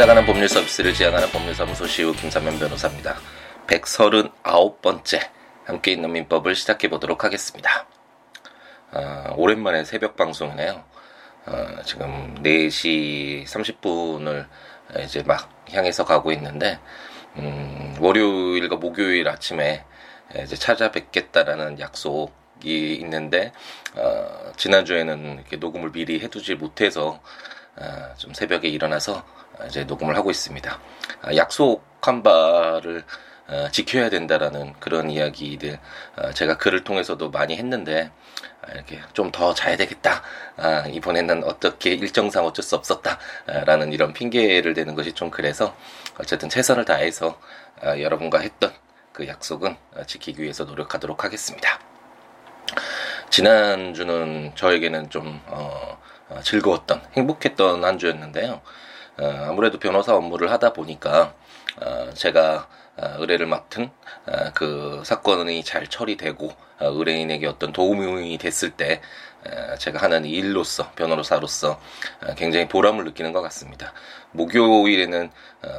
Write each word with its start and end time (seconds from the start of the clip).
찾아가는 0.00 0.24
법률 0.24 0.48
서비스를 0.48 0.94
지향하는 0.94 1.28
법률사무소 1.28 1.86
시우 1.86 2.14
김사면 2.14 2.58
변호사입니다. 2.58 3.18
139번째 3.66 5.28
함께 5.66 5.92
있는 5.92 6.10
민법을 6.12 6.54
시작해 6.54 6.88
보도록 6.88 7.22
하겠습니다. 7.22 7.86
어, 8.92 9.34
오랜만에 9.36 9.84
새벽 9.84 10.16
방송이네요. 10.16 10.82
어, 11.44 11.82
지금 11.84 12.34
4시 12.42 13.44
30분을 13.44 14.46
이제 15.04 15.22
막 15.22 15.50
향해서 15.70 16.06
가고 16.06 16.32
있는데 16.32 16.78
음, 17.36 17.94
월요일과 18.00 18.76
목요일 18.76 19.28
아침에 19.28 19.84
이제 20.42 20.56
찾아뵙겠다라는 20.56 21.78
약속 21.78 22.32
이 22.64 22.94
있는데 23.02 23.52
어, 23.96 24.50
지난주에는 24.56 25.40
이렇게 25.40 25.58
녹음을 25.58 25.92
미리 25.92 26.20
해두지 26.20 26.54
못해서 26.54 27.20
어, 27.76 28.14
좀 28.16 28.32
새벽에 28.32 28.66
일어나서 28.68 29.22
이제 29.66 29.84
녹음을 29.84 30.16
하고 30.16 30.30
있습니다. 30.30 30.80
아, 31.22 31.36
약속한 31.36 32.22
바를 32.22 33.04
어, 33.48 33.68
지켜야 33.72 34.08
된다라는 34.10 34.74
그런 34.78 35.10
이야기들 35.10 35.78
어, 36.16 36.30
제가 36.32 36.56
글을 36.56 36.84
통해서도 36.84 37.30
많이 37.30 37.56
했는데 37.56 38.10
아, 38.62 38.72
이렇게 38.72 39.00
좀 39.12 39.30
더 39.32 39.54
자야 39.54 39.76
되겠다. 39.76 40.22
아, 40.56 40.84
이번에는 40.86 41.44
어떻게 41.44 41.92
일정상 41.92 42.44
어쩔 42.46 42.62
수 42.64 42.76
없었다라는 42.76 43.92
이런 43.92 44.12
핑계를 44.12 44.74
대는 44.74 44.94
것이 44.94 45.12
좀 45.12 45.30
그래서 45.30 45.76
어쨌든 46.18 46.48
최선을 46.48 46.84
다해서 46.84 47.40
여러분과 47.82 48.40
했던 48.40 48.72
그 49.12 49.26
약속은 49.26 49.76
지키기 50.06 50.42
위해서 50.42 50.64
노력하도록 50.64 51.24
하겠습니다. 51.24 51.80
지난주는 53.30 54.52
저에게는 54.54 55.10
좀 55.10 55.40
어, 55.46 55.98
즐거웠던 56.42 57.02
행복했던 57.16 57.84
한 57.84 57.98
주였는데요. 57.98 58.60
어, 59.20 59.46
아무래도 59.48 59.78
변호사 59.78 60.14
업무를 60.14 60.50
하다 60.50 60.72
보니까 60.72 61.34
어, 61.80 62.10
제가 62.14 62.68
어, 62.96 63.14
의뢰를 63.18 63.46
맡은 63.46 63.90
그 64.54 65.02
사건이 65.04 65.64
잘 65.64 65.86
처리되고 65.86 66.52
의뢰인에게 66.80 67.46
어떤 67.46 67.72
도움이 67.72 68.38
됐을 68.38 68.70
때 68.70 69.00
제가 69.78 70.00
하는 70.00 70.24
일로서 70.24 70.92
변호사로서 70.92 71.80
굉장히 72.36 72.68
보람을 72.68 73.04
느끼는 73.04 73.32
것 73.32 73.40
같습니다. 73.42 73.92
목요일에는 74.32 75.30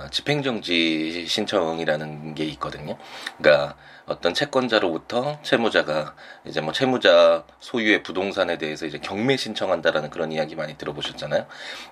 집행정지 0.09 1.25
신청이라는 1.27 2.35
게 2.35 2.43
있거든요. 2.45 2.97
그러니까 3.37 3.75
어떤 4.11 4.33
채권자로부터 4.33 5.39
채무자가 5.41 6.15
이제 6.45 6.61
뭐 6.61 6.73
채무자 6.73 7.45
소유의 7.59 8.03
부동산에 8.03 8.57
대해서 8.57 8.85
이제 8.85 8.97
경매 8.99 9.37
신청한다라는 9.37 10.09
그런 10.09 10.31
이야기 10.31 10.55
많이 10.55 10.77
들어보셨잖아요. 10.77 11.45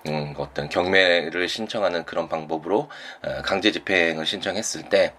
음, 0.06 0.34
어떤 0.36 0.68
경매를 0.68 1.48
신청하는 1.48 2.04
그런 2.04 2.28
방법으로 2.28 2.88
강제 3.44 3.72
집행을 3.72 4.26
신청했을 4.26 4.88
때 4.88 5.14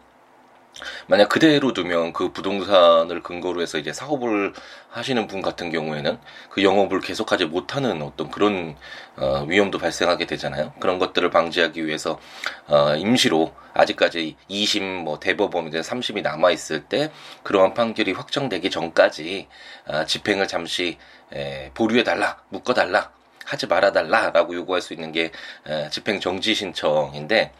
만약 1.07 1.29
그대로 1.29 1.73
두면 1.73 2.13
그 2.13 2.31
부동산을 2.31 3.21
근거로 3.21 3.61
해서 3.61 3.77
이제 3.77 3.93
사업을 3.93 4.53
하시는 4.89 5.27
분 5.27 5.41
같은 5.41 5.71
경우에는 5.71 6.17
그 6.49 6.63
영업을 6.63 7.01
계속하지 7.01 7.45
못하는 7.45 8.01
어떤 8.01 8.31
그런 8.31 8.75
어, 9.17 9.45
위험도 9.47 9.77
발생하게 9.77 10.25
되잖아요. 10.25 10.73
그런 10.79 10.99
것들을 10.99 11.29
방지하기 11.29 11.85
위해서 11.85 12.19
어, 12.67 12.95
임시로 12.95 13.53
아직까지 13.73 14.35
2심 14.49 15.03
뭐 15.03 15.19
대법원 15.19 15.67
이제 15.67 15.81
3심이 15.81 16.21
남아 16.21 16.51
있을 16.51 16.83
때 16.85 17.11
그러한 17.43 17.73
판결이 17.73 18.11
확정되기 18.13 18.69
전까지 18.69 19.47
어, 19.87 20.05
집행을 20.05 20.47
잠시 20.47 20.97
에, 21.33 21.71
보류해 21.73 22.03
달라, 22.03 22.37
묶어 22.49 22.73
달라. 22.73 23.11
하지 23.43 23.67
말아 23.67 23.91
달라라고 23.91 24.53
요구할 24.55 24.81
수 24.81 24.93
있는 24.93 25.11
게 25.11 25.31
에, 25.67 25.89
집행 25.89 26.19
정지 26.19 26.53
신청인데 26.53 27.51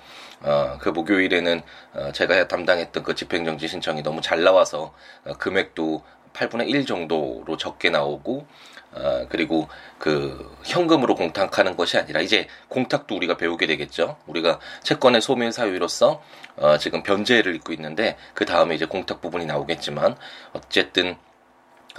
어, 0.44 0.78
그 0.79 0.90
목요일에는 0.90 1.62
어, 1.94 2.12
제가 2.12 2.47
담당했던 2.47 3.03
그 3.03 3.16
집행정지 3.16 3.68
신청이 3.68 4.03
너무 4.03 4.22
잘 4.22 4.44
나와서 4.44 4.94
어, 5.25 5.34
금액도 5.38 6.03
8분의 6.34 6.69
1 6.69 6.85
정도로 6.85 7.57
적게 7.57 7.90
나오고 7.90 8.46
어, 8.94 9.25
그리고 9.30 9.69
그 9.97 10.53
현금으로 10.66 11.16
공탁하는 11.16 11.78
것이 11.78 11.97
아니라 11.97 12.22
이제 12.22 12.47
공탁도 12.68 13.16
우리가 13.16 13.38
배우게 13.38 13.66
되겠죠. 13.68 14.18
우리가 14.28 14.59
채권의 14.84 15.22
소멸 15.22 15.51
사유로서 15.51 16.22
어, 16.57 16.78
지금 16.78 17.03
변제를 17.03 17.56
입고 17.56 17.74
있는데 17.74 18.18
그 18.34 18.46
다음에 18.46 18.75
이제 18.75 18.85
공탁 18.85 19.22
부분이 19.22 19.46
나오겠지만 19.46 20.18
어쨌든 20.53 21.16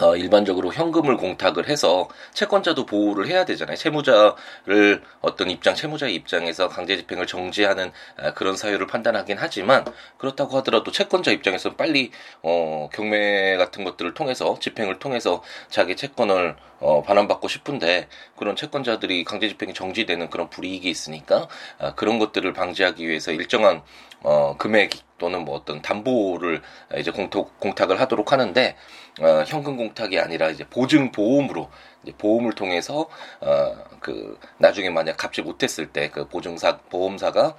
어, 0.00 0.16
일반적으로 0.16 0.72
현금을 0.72 1.16
공탁을 1.19 1.69
해서 1.69 2.08
채권자도 2.32 2.86
보호를 2.86 3.28
해야 3.28 3.44
되잖아요. 3.44 3.76
채무자를 3.76 5.03
어떤 5.20 5.50
입장, 5.50 5.75
채무자의 5.75 6.14
입장에서 6.14 6.69
강제 6.69 6.97
집행을 6.97 7.26
정지하는 7.26 7.92
아, 8.16 8.32
그런 8.32 8.56
사유를 8.56 8.86
판단하긴 8.86 9.36
하지만 9.38 9.84
그렇다고 10.16 10.56
하더라도 10.58 10.91
채권자 10.91 11.31
입장에서 11.31 11.76
빨리 11.76 12.10
어, 12.42 12.88
경매 12.92 13.56
같은 13.56 13.84
것들을 13.84 14.14
통해서 14.14 14.58
집행을 14.58 14.98
통해서 14.98 15.42
자기 15.69 15.94
채권을 15.94 16.56
어, 16.81 17.02
반환받고 17.02 17.48
싶은데 17.48 18.08
그런 18.36 18.56
채권자들이 18.56 19.25
강제 19.25 19.48
집행이 19.48 19.75
정지되는 19.75 20.31
그런 20.31 20.48
불이익이 20.48 20.88
있으니까 20.88 21.48
아, 21.78 21.94
그런 21.94 22.19
것들을 22.19 22.50
방지하기 22.54 23.06
위해서 23.06 23.31
일정한 23.31 23.82
어, 24.25 24.56
금액 24.59 24.91
또는 25.19 25.44
뭐 25.44 25.56
어떤 25.56 25.83
담보를 25.83 26.62
이제 26.99 27.10
공탁, 27.10 27.59
공탁을 27.60 28.00
하도록 28.00 28.31
하는데 28.33 28.77
어, 29.21 29.44
현금 29.47 29.77
공탁이 29.77 30.19
아니라 30.19 30.50
이제 30.50 30.65
보증 30.69 31.12
보험으로 31.12 31.71
이제 32.03 32.12
보험을 32.19 32.53
통해서 32.55 33.09
어, 33.41 33.75
그 34.00 34.38
나중에 34.59 34.91
만약 34.91 35.16
갚지 35.16 35.43
못했을 35.43 35.87
때 35.93 36.11
그 36.12 36.28
보증사 36.28 36.78
보험사가 36.91 37.56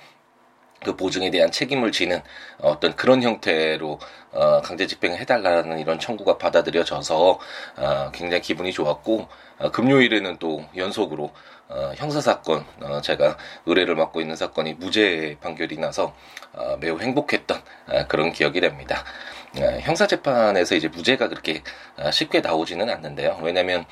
그 0.84 0.96
보증에 0.96 1.32
대한 1.32 1.52
책임을 1.52 1.92
지는 1.92 2.22
어떤 2.60 2.96
그런 2.96 3.24
형태로 3.24 4.00
어, 4.32 4.62
강제 4.62 4.88
집행을 4.88 5.20
해달라는 5.20 5.80
이런 5.80 6.00
청구가 6.00 6.38
받아들여져서 6.38 7.40
어, 7.78 8.12
굉장히 8.14 8.42
기분이 8.42 8.72
좋았고 8.72 9.28
어, 9.60 9.72
금요일에는 9.72 10.38
또 10.38 10.66
연속으로 10.76 11.32
어, 11.70 11.92
형사 11.96 12.22
사건 12.22 12.66
어, 12.82 13.02
제가 13.02 13.38
의뢰를 13.66 13.96
맡고 13.96 14.22
있는 14.22 14.36
사건이 14.36 14.74
무죄 14.76 15.38
판결이 15.42 15.78
나서 15.78 16.14
어, 16.54 16.78
매우 16.80 17.00
행복했던 17.00 17.62
어, 17.88 18.08
그런 18.08 18.32
기억이 18.32 18.60
됩니다. 18.62 19.04
어, 19.58 19.80
형사 19.82 20.08
재판에서 20.08 20.76
이제 20.76 20.88
무죄가 20.88 21.30
그렇게 21.30 21.62
어, 21.98 22.12
쉽게 22.12 22.42
나오지는 22.42 22.90
않는데요. 22.90 23.40
왜냐하면 23.42 23.82
어, 23.82 23.86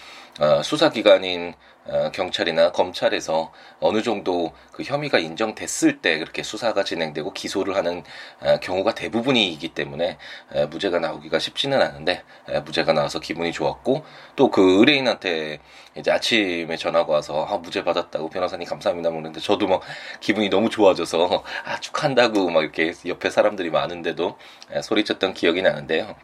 수사기관인 0.64 1.54
어, 1.86 2.12
경찰이나 2.12 2.72
검찰에서 2.72 3.52
어느 3.80 4.04
정도 4.04 4.54
그 4.72 4.84
혐의가 4.84 5.18
인정됐을 5.18 6.00
때 6.00 6.20
그렇게 6.20 6.44
수사가 6.44 6.84
진행되고 6.84 7.34
기소를 7.34 7.76
하는 7.76 8.04
어, 8.40 8.58
경우가 8.60 8.94
대부분이기 8.94 9.70
때문에 9.70 10.18
에, 10.54 10.66
무죄가 10.68 11.00
나오기가 11.00 11.40
쉽지는 11.40 11.82
않은데 11.82 12.24
에, 12.50 12.60
무죄가 12.60 12.94
나와서 12.94 13.20
기분이 13.20 13.52
좋았고 13.52 14.04
또 14.36 14.52
그 14.52 14.80
의뢰인한테 14.80 15.60
이제 15.96 16.12
아침에 16.12 16.76
전화가 16.76 17.12
와서 17.12 17.46
아, 17.46 17.58
무죄 17.58 17.84
받았다고 17.84 18.30
변호사님 18.30 18.68
감사합니다 18.68 19.10
그러는데 19.10 19.40
저도 19.40 19.68
막 19.68 19.82
기분이 20.20 20.50
너무 20.50 20.70
좋아져서 20.70 21.44
아 21.66 21.80
축한다고 21.80 22.50
막 22.50 22.62
이렇게 22.64 22.94
옆에 23.08 23.30
사람들이 23.30 23.70
많은데도 23.72 24.38
에, 24.72 24.82
소리쳤던 24.82 25.34
기억이 25.34 25.62
나는데요. 25.62 26.16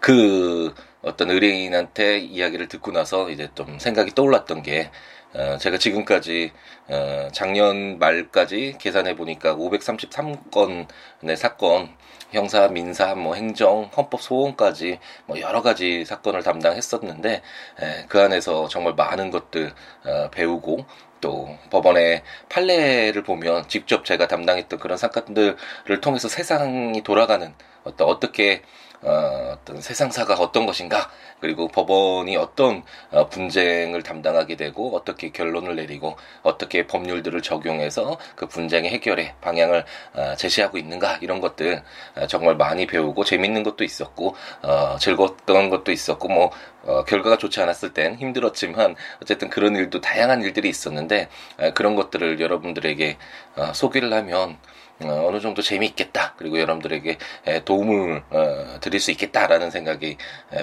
그 0.00 0.74
어떤 1.02 1.30
의뢰인한테 1.30 2.18
이야기를 2.18 2.68
듣고 2.68 2.92
나서 2.92 3.30
이제 3.30 3.48
좀 3.54 3.78
생각이 3.78 4.14
떠올랐던 4.14 4.62
게 4.62 4.90
어, 5.34 5.56
제가 5.58 5.78
지금까지 5.78 6.52
어, 6.88 7.28
작년 7.32 7.98
말까지 7.98 8.76
계산해 8.78 9.16
보니까 9.16 9.56
533건의 9.56 11.36
사건 11.36 11.88
형사, 12.30 12.68
민사, 12.68 13.14
뭐 13.14 13.34
행정, 13.34 13.90
헌법 13.96 14.20
소원까지 14.20 14.98
뭐 15.26 15.40
여러 15.40 15.62
가지 15.62 16.04
사건을 16.04 16.42
담당했었는데 16.42 17.42
에, 17.80 18.04
그 18.08 18.20
안에서 18.20 18.68
정말 18.68 18.94
많은 18.94 19.30
것들 19.30 19.72
어, 20.04 20.30
배우고 20.30 20.84
또 21.22 21.56
법원의 21.70 22.22
판례를 22.50 23.22
보면 23.22 23.68
직접 23.68 24.04
제가 24.04 24.28
담당했던 24.28 24.78
그런 24.78 24.98
사건들을 24.98 26.00
통해서 26.02 26.28
세상이 26.28 27.02
돌아가는 27.02 27.54
어떤 27.84 28.08
어떻게 28.08 28.62
어, 29.02 29.56
어떤 29.58 29.80
세상사가 29.80 30.34
어떤 30.34 30.66
것인가 30.66 31.10
그리고 31.40 31.68
법원이 31.68 32.36
어떤 32.36 32.82
어, 33.10 33.28
분쟁을 33.28 34.02
담당하게 34.02 34.56
되고 34.56 34.94
어떻게 34.96 35.30
결론을 35.30 35.76
내리고 35.76 36.16
어떻게 36.42 36.86
법률들을 36.86 37.42
적용해서 37.42 38.18
그 38.36 38.46
분쟁의 38.46 38.90
해결의 38.92 39.34
방향을 39.40 39.84
어, 40.14 40.34
제시하고 40.36 40.78
있는가 40.78 41.18
이런 41.20 41.40
것들 41.40 41.82
어, 42.16 42.26
정말 42.28 42.56
많이 42.56 42.86
배우고 42.86 43.24
재밌는 43.24 43.64
것도 43.64 43.84
있었고 43.84 44.36
어, 44.62 44.96
즐거웠던 44.98 45.70
것도 45.70 45.90
있었고 45.90 46.28
뭐 46.28 46.50
어, 46.84 47.04
결과가 47.04 47.38
좋지 47.38 47.60
않았을 47.60 47.92
땐 47.92 48.16
힘들었지만 48.16 48.96
어쨌든 49.20 49.50
그런 49.50 49.76
일도 49.76 50.00
다양한 50.00 50.42
일들이 50.42 50.68
있었는데 50.68 51.28
어, 51.58 51.70
그런 51.74 51.96
것들을 51.96 52.40
여러분들에게 52.40 53.18
어, 53.56 53.72
소개를 53.72 54.12
하면 54.12 54.58
어, 55.04 55.26
어느 55.28 55.40
정도 55.40 55.62
재미있겠다. 55.62 56.34
그리고 56.36 56.58
여러분들에게 56.60 57.18
도움을 57.64 58.22
어, 58.30 58.80
드릴 58.80 59.00
수 59.00 59.10
있겠다라는 59.10 59.70
생각이 59.70 60.16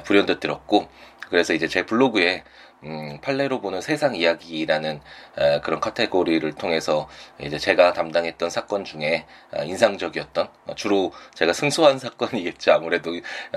불현듯 0.04 0.40
들었고, 0.40 0.88
그래서 1.30 1.54
이제 1.54 1.68
제 1.68 1.86
블로그에 1.86 2.44
음, 2.84 3.20
판례로 3.22 3.60
보는 3.62 3.82
세상 3.82 4.16
이야기라는 4.16 5.02
에, 5.38 5.60
그런 5.62 5.80
카테고리를 5.80 6.52
통해서 6.56 7.10
이제 7.40 7.58
제가 7.58 7.94
담당했던 7.94 8.50
사건 8.50 8.86
중에 8.86 9.26
아, 9.52 9.64
인상적이었던 9.64 10.48
어, 10.68 10.76
주로 10.76 11.12
제가 11.34 11.54
승소한 11.54 12.00
사건이겠죠. 12.00 12.72
아무래도 12.72 13.12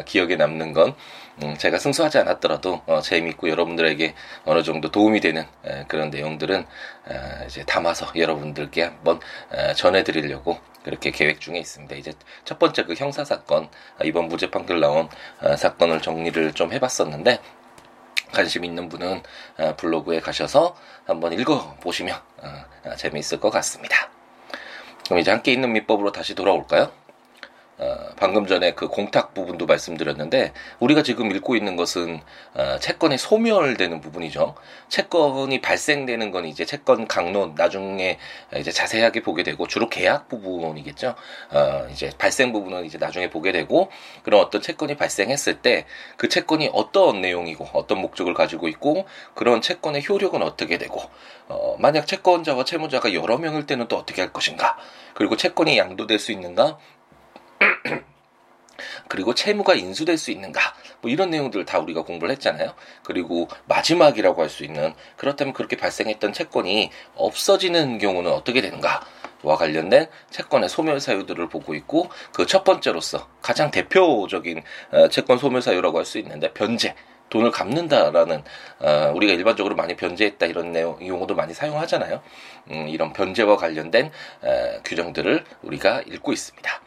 기억에 0.07 0.37
남는 0.37 0.73
건 0.73 0.95
음, 1.43 1.57
제가 1.57 1.79
승소하지 1.79 2.19
않았더라도 2.19 2.83
어, 2.87 3.01
재미있고 3.01 3.49
여러분들에게 3.49 4.15
어느 4.45 4.63
정도 4.63 4.91
도움이 4.91 5.21
되는 5.21 5.47
에, 5.65 5.85
그런 5.87 6.11
내용들은 6.11 6.61
에, 6.61 7.47
이제 7.47 7.65
담아서 7.65 8.13
여러분들께 8.17 8.83
한번 8.83 9.21
에, 9.53 9.75
전해드리려고 9.75 10.59
그렇게 10.83 11.11
계획 11.13 11.41
중에 11.41 11.59
있습니다. 11.59 11.95
이제 11.97 12.13
첫 12.45 12.59
번째 12.59 12.85
그 12.85 12.95
형사 12.95 13.25
사건 13.25 13.69
아, 13.99 14.05
이번 14.05 14.29
무죄 14.29 14.51
판결 14.51 14.81
나온 14.81 15.09
아, 15.41 15.57
사건을 15.57 16.03
정리를 16.03 16.53
좀 16.55 16.73
해봤었는데 16.73 17.39
관심 18.33 18.65
있는 18.65 18.89
분은 18.89 19.23
어, 19.59 19.77
블로그에 19.77 20.21
가셔서 20.21 20.77
한번 21.05 21.33
읽어 21.33 21.77
보시면 21.81 22.19
어, 22.43 22.65
어, 22.85 22.97
재미있을 22.97 23.39
것 23.41 23.51
같습니다. 23.51 24.11
그럼 25.05 25.19
이제 25.19 25.31
함께 25.31 25.53
있는 25.53 25.73
민법으로 25.73 26.13
다시 26.13 26.35
돌아올까요? 26.35 26.91
어, 27.79 27.97
방금 28.17 28.47
전에 28.47 28.75
그 28.75 28.89
공탁 28.89 29.35
부분도 29.35 29.67
말씀드렸는데 29.67 30.53
우리가 30.79 31.03
지금 31.03 31.31
읽고 31.35 31.57
있는 31.57 31.77
것은 31.77 32.21
어, 32.55 32.79
채권이 32.79 33.19
소멸되는 33.19 34.01
부분이죠. 34.01 34.55
채권이 34.89 35.61
발생되는 35.61 36.31
건 36.31 36.47
이제 36.47 36.65
채권 36.65 37.07
강론 37.07 37.55
나중에 37.57 38.19
이제 38.57 38.71
자세하게 38.71 39.23
보게 39.23 39.43
되고 39.43 39.67
주로 39.67 39.89
계약 39.89 40.29
부분이겠죠. 40.29 41.15
어, 41.51 41.89
이제 41.91 42.11
발생 42.19 42.53
부분은 42.53 42.85
이제 42.85 42.99
나중에 42.99 43.31
보게 43.31 43.53
되고 43.53 43.91
그런 44.23 44.41
어떤 44.41 44.61
채권이 44.61 44.97
발생했을 44.97 45.61
때 45.61 45.87
그 46.17 46.29
채권이 46.29 46.71
어떤 46.73 47.21
내용이고 47.21 47.69
어떤 47.73 47.99
목적을 47.99 48.35
가지고 48.35 48.69
있고 48.69 49.07
그런 49.35 49.61
채권의 49.61 50.05
효력은 50.09 50.43
어떻게 50.43 50.79
되고 50.79 51.01
어, 51.49 51.77
만약 51.79 52.07
채권자와 52.07 52.65
채무자가 52.65 53.13
여러 53.13 53.39
명일 53.39 53.67
때는 53.67 53.89
또 53.89 53.97
어떻게 53.97 54.23
할 54.23 54.33
것인가 54.33 54.77
그리고 55.15 55.37
채권이 55.37 55.77
양도될 55.79 56.19
수 56.19 56.33
있는가 56.33 56.79
그리고 59.09 59.35
채무가 59.35 59.75
인수될 59.75 60.17
수 60.19 60.31
있는가 60.31 60.61
뭐 61.01 61.11
이런 61.11 61.31
내용들 61.31 61.65
다 61.65 61.79
우리가 61.79 62.03
공부를 62.03 62.33
했잖아요. 62.33 62.75
그리고 63.05 63.49
마지막이라고 63.67 64.43
할 64.43 64.49
수 64.49 64.65
있는 64.65 64.93
그렇다면 65.17 65.55
그렇게 65.55 65.77
발생했던 65.77 66.33
채권이 66.33 66.91
없어지는 67.17 67.99
경우는 67.99 68.31
어떻게 68.33 68.61
되는가? 68.61 69.01
와 69.43 69.57
관련된 69.57 70.09
채권의 70.31 70.69
소멸 70.69 71.01
사유들을 71.01 71.49
보고 71.49 71.75
있고 71.75 72.09
그 72.33 72.47
첫 72.47 72.65
번째로서 72.65 73.29
가장 73.43 73.71
대표적인 73.71 74.63
어, 74.93 75.09
채권 75.09 75.39
소멸 75.39 75.63
사유라고 75.63 75.99
할 75.99 76.05
수 76.05 76.19
있는데 76.19 76.53
변제 76.53 76.95
돈을 77.31 77.51
갚는다라는 77.51 78.45
어, 78.81 79.13
우리가 79.17 79.33
일반적으로 79.33 79.75
많이 79.75 79.97
변제했다 79.97 80.47
이런 80.47 80.73
내용 80.73 80.99
용어도 81.07 81.35
많이 81.35 81.55
사용하잖아요. 81.55 82.23
음, 82.71 82.89
이런 82.89 83.13
변제와 83.15 83.57
관련된 83.57 84.11
어, 84.43 84.81
규정들을 84.85 85.45
우리가 85.63 86.03
읽고 86.03 86.33
있습니다. 86.33 86.82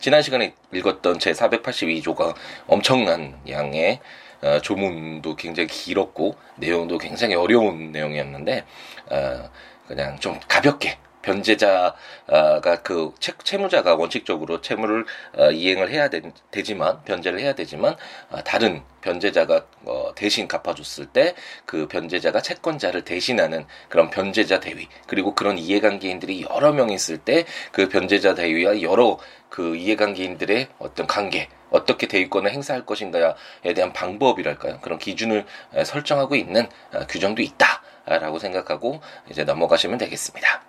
지난 0.00 0.22
시간에 0.22 0.54
읽었던 0.72 1.18
제 1.18 1.32
482조가 1.32 2.34
엄청난 2.68 3.36
양의 3.48 3.98
어, 4.42 4.60
조문도 4.60 5.34
굉장히 5.34 5.66
길었고 5.66 6.36
내용도 6.56 6.98
굉장히 6.98 7.34
어려운 7.34 7.90
내용이었는데 7.90 8.64
어, 9.10 9.50
그냥 9.88 10.16
좀 10.20 10.38
가볍게 10.46 10.98
변제자가 11.22 12.82
그 12.82 13.12
채, 13.18 13.58
무자가 13.58 13.96
원칙적으로 13.96 14.60
채무를 14.60 15.04
어, 15.36 15.50
이행을 15.50 15.90
해야 15.90 16.08
되, 16.08 16.22
지만 16.62 17.02
변제를 17.04 17.40
해야 17.40 17.54
되지만 17.54 17.96
어, 18.30 18.42
다른 18.44 18.82
변제자가 19.00 19.66
어, 19.84 20.12
대신 20.14 20.48
갚아줬을 20.48 21.06
때 21.06 21.34
그 21.66 21.86
변제자가 21.88 22.40
채권자를 22.40 23.02
대신하는 23.04 23.66
그런 23.88 24.10
변제자 24.10 24.60
대위 24.60 24.88
그리고 25.06 25.34
그런 25.34 25.58
이해관계인들이 25.58 26.46
여러 26.50 26.72
명 26.72 26.90
있을 26.90 27.18
때 27.18 27.44
그 27.72 27.88
변제자 27.88 28.34
대위와 28.34 28.82
여러 28.82 29.18
그 29.48 29.76
이해관계인들의 29.76 30.68
어떤 30.78 31.06
관계 31.06 31.48
어떻게 31.70 32.06
대위권을 32.06 32.50
행사할 32.50 32.86
것인가에 32.86 33.74
대한 33.74 33.92
방법이랄까요 33.92 34.80
그런 34.80 34.98
기준을 34.98 35.44
설정하고 35.84 36.34
있는 36.34 36.68
어, 36.92 37.06
규정도 37.08 37.42
있다라고 37.42 38.38
생각하고 38.38 39.00
이제 39.30 39.44
넘어가시면 39.44 39.98
되겠습니다. 39.98 40.62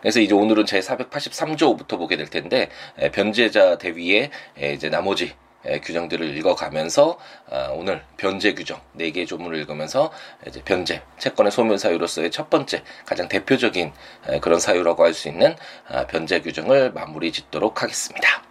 그래서 0.00 0.20
이제 0.20 0.34
오늘은 0.34 0.66
제 0.66 0.80
483조부터 0.80 1.98
보게 1.98 2.16
될 2.16 2.28
텐데 2.28 2.68
변제자 3.12 3.78
대위의 3.78 4.30
이제 4.74 4.88
나머지 4.88 5.34
규정들을 5.82 6.36
읽어가면서 6.36 7.18
아, 7.50 7.68
오늘 7.72 8.02
변제 8.16 8.54
규정 8.54 8.80
4개의 8.98 9.26
조문을 9.26 9.58
읽으면서 9.58 10.12
이제 10.46 10.62
변제 10.64 11.02
채권의 11.18 11.52
소멸 11.52 11.78
사유로서의 11.78 12.30
첫 12.30 12.50
번째 12.50 12.82
가장 13.04 13.28
대표적인 13.28 13.92
그런 14.40 14.60
사유라고 14.60 15.04
할 15.04 15.14
수 15.14 15.28
있는 15.28 15.56
아, 15.88 16.06
변제 16.06 16.40
규정을 16.42 16.92
마무리 16.92 17.32
짓도록 17.32 17.82
하겠습니다. 17.82 18.42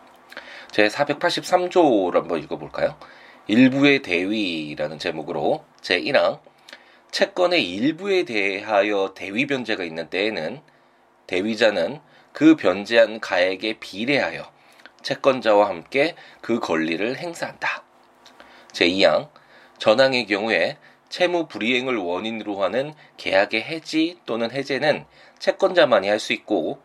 제 0.71 0.87
483조를 0.87 2.15
한번 2.15 2.41
읽어볼까요? 2.43 2.97
일부의 3.47 4.01
대위라는 4.01 4.99
제목으로 4.99 5.63
제 5.81 6.01
1항 6.01 6.39
채권의 7.11 7.63
일부에 7.63 8.25
대하여 8.25 9.13
대위 9.15 9.45
변제가 9.45 9.83
있는 9.83 10.09
때에는 10.09 10.59
대위자는 11.27 12.01
그 12.33 12.55
변제한 12.55 13.21
가액에 13.21 13.79
비례하여 13.79 14.51
채권자와 15.05 15.69
함께 15.69 16.15
그 16.41 16.59
권리를 16.59 17.17
행사한다. 17.17 17.83
제2항 18.73 19.29
전항의 19.77 20.25
경우에 20.25 20.77
채무 21.09 21.47
불이행을 21.47 21.95
원인으로 21.97 22.63
하는 22.63 22.93
계약의 23.17 23.61
해지 23.61 24.19
또는 24.25 24.49
해제는 24.51 25.05
채권자만이 25.37 26.09
할 26.09 26.19
수 26.19 26.33
있고 26.33 26.81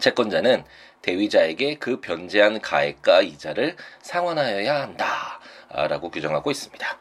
채권자는 0.00 0.64
대위자에게 1.02 1.76
그 1.76 2.00
변제한 2.00 2.60
가액과 2.60 3.22
이자를 3.22 3.76
상환하여야 4.00 4.82
한다. 4.82 5.40
라고 5.68 6.10
규정하고 6.10 6.50
있습니다. 6.50 6.98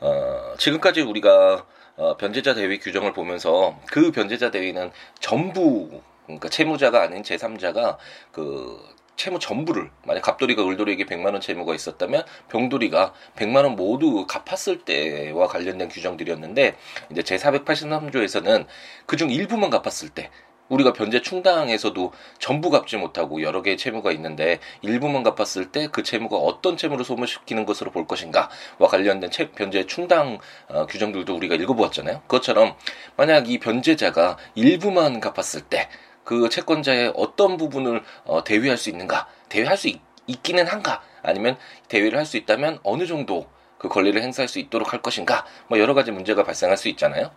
어, 0.00 0.54
지금까지 0.58 1.00
우리가 1.02 1.66
어, 1.96 2.16
변제자 2.16 2.54
대위 2.54 2.78
규정을 2.78 3.12
보면서 3.12 3.78
그 3.86 4.10
변제자 4.12 4.50
대위는 4.50 4.92
전부 5.18 6.02
그러니까 6.24 6.48
채무자가 6.48 7.02
아닌 7.02 7.22
제3자가 7.22 7.98
그 8.32 8.94
채무 9.16 9.38
전부를 9.38 9.90
만약 10.04 10.22
갑돌이가 10.22 10.66
을돌이에게 10.66 11.04
100만 11.04 11.32
원 11.32 11.40
채무가 11.40 11.74
있었다면 11.74 12.24
병돌이가 12.48 13.12
100만 13.36 13.64
원 13.64 13.76
모두 13.76 14.26
갚았을 14.26 14.84
때와 14.84 15.46
관련된 15.48 15.88
규정들이었는데 15.88 16.76
이제 17.10 17.22
제 17.22 17.36
483조에서는 17.36 18.66
그중 19.06 19.30
일부만 19.30 19.70
갚았을 19.70 20.08
때 20.10 20.30
우리가 20.68 20.92
변제 20.92 21.20
충당에서도 21.20 22.12
전부 22.38 22.70
갚지 22.70 22.96
못하고 22.96 23.42
여러 23.42 23.62
개의 23.62 23.76
채무가 23.76 24.12
있는데 24.12 24.60
일부만 24.82 25.22
갚았을 25.22 25.70
때 25.70 25.88
그 25.88 26.02
채무가 26.02 26.36
어떤 26.36 26.76
채무를 26.76 27.04
소멸시키는 27.04 27.66
것으로 27.66 27.90
볼 27.90 28.06
것인가와 28.06 28.48
관련된 28.88 29.30
채, 29.30 29.50
변제 29.50 29.86
충당 29.86 30.38
어, 30.68 30.86
규정들도 30.86 31.34
우리가 31.36 31.54
읽어보았잖아요. 31.56 32.22
그것처럼 32.22 32.74
만약 33.16 33.48
이 33.48 33.58
변제자가 33.58 34.36
일부만 34.54 35.20
갚았을 35.20 35.62
때 35.62 35.88
그 36.24 36.48
채권자의 36.48 37.12
어떤 37.16 37.56
부분을 37.56 38.02
어, 38.24 38.42
대위할 38.44 38.76
수 38.76 38.90
있는가, 38.90 39.28
대위할 39.48 39.76
수 39.76 39.88
있, 39.88 40.00
있기는 40.26 40.66
한가, 40.66 41.02
아니면 41.22 41.56
대위를 41.88 42.18
할 42.18 42.26
수 42.26 42.36
있다면 42.36 42.80
어느 42.82 43.06
정도 43.06 43.46
그 43.78 43.88
권리를 43.88 44.20
행사할 44.20 44.48
수 44.48 44.58
있도록 44.58 44.92
할 44.92 45.02
것인가, 45.02 45.44
뭐 45.68 45.78
여러 45.78 45.94
가지 45.94 46.10
문제가 46.10 46.42
발생할 46.42 46.76
수 46.76 46.88
있잖아요. 46.88 47.30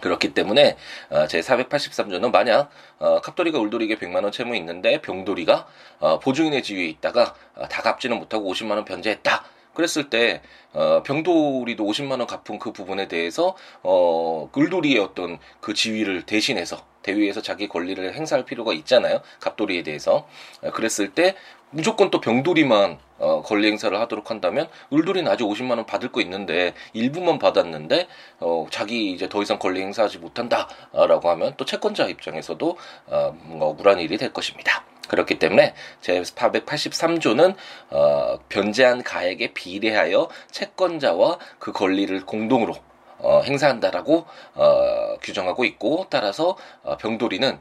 그렇기 0.00 0.34
때문에 0.34 0.76
어, 1.10 1.26
제 1.26 1.40
483조는 1.40 2.30
만약 2.30 2.68
어, 2.98 3.20
갑돌이가 3.20 3.58
울돌이에게 3.58 3.96
100만 3.96 4.22
원 4.22 4.32
채무 4.32 4.54
있는데 4.56 5.00
병돌이가 5.00 5.66
어, 6.00 6.18
보증인의 6.18 6.62
지위에 6.62 6.84
있다가 6.86 7.34
어, 7.54 7.68
다 7.68 7.82
갚지는 7.82 8.18
못하고 8.18 8.52
50만 8.52 8.72
원 8.72 8.84
변제했다. 8.84 9.44
그랬을 9.74 10.10
때 10.10 10.40
어, 10.72 11.02
병돌이도 11.04 11.84
50만 11.84 12.18
원 12.18 12.26
갚은 12.26 12.58
그 12.58 12.72
부분에 12.72 13.08
대해서 13.08 13.56
어, 13.82 14.50
을돌이의 14.56 14.98
어떤 14.98 15.38
그 15.60 15.74
지위를 15.74 16.22
대신해서 16.22 16.84
대위에서 17.02 17.42
자기 17.42 17.68
권리를 17.68 18.14
행사할 18.14 18.44
필요가 18.44 18.72
있잖아요. 18.72 19.20
갑돌이에 19.40 19.82
대해서. 19.82 20.26
어, 20.62 20.70
그랬을 20.70 21.12
때 21.12 21.36
무조건 21.70 22.10
또 22.10 22.20
병돌이만 22.20 22.98
어, 23.18 23.42
권리 23.42 23.68
행사를 23.68 23.98
하도록 24.00 24.30
한다면 24.30 24.68
을돌이는 24.92 25.30
아직 25.30 25.44
50만 25.44 25.70
원 25.70 25.86
받을 25.86 26.10
거 26.10 26.20
있는데 26.20 26.74
일부만 26.92 27.38
받았는데 27.38 28.08
어, 28.40 28.66
자기 28.70 29.12
이제 29.12 29.28
더 29.28 29.42
이상 29.42 29.58
권리 29.58 29.80
행사하지 29.80 30.18
못한다라고 30.18 31.30
하면 31.30 31.54
또 31.56 31.64
채권자 31.64 32.08
입장에서도 32.08 32.76
어, 33.06 33.36
뭔가 33.42 33.66
억울한 33.66 34.00
일이 34.00 34.16
될 34.16 34.32
것입니다. 34.32 34.84
그렇기 35.08 35.38
때문에 35.38 35.74
제483조는 36.02 37.54
어, 37.90 38.38
변제한 38.48 39.02
가액에 39.02 39.52
비례하여 39.54 40.28
채권자와 40.50 41.38
그 41.58 41.72
권리를 41.72 42.24
공동으로 42.26 42.74
어, 43.18 43.40
행사한다라고 43.42 44.26
어, 44.54 45.16
규정하고 45.22 45.64
있고 45.64 46.06
따라서 46.10 46.56
어, 46.82 46.96
병돌이는 46.96 47.58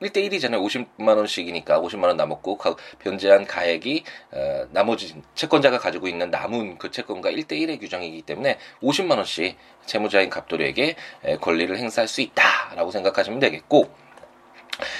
1대1이잖아요. 0.00 0.64
50만 0.64 1.16
원씩이니까 1.16 1.80
50만 1.80 2.04
원 2.04 2.16
남았고 2.16 2.58
변제한 2.98 3.46
가액이 3.46 4.04
어, 4.32 4.66
나머지 4.70 5.14
채권자가 5.34 5.78
가지고 5.78 6.08
있는 6.08 6.30
남은 6.30 6.78
그 6.78 6.90
채권과 6.90 7.30
1대1의 7.30 7.80
규정이기 7.80 8.22
때문에 8.22 8.58
50만 8.82 9.16
원씩 9.16 9.56
채무자인 9.86 10.30
갑돌이에게 10.30 10.96
권리를 11.40 11.76
행사할 11.76 12.08
수 12.08 12.20
있다라고 12.20 12.90
생각하시면 12.90 13.38
되겠고 13.40 13.88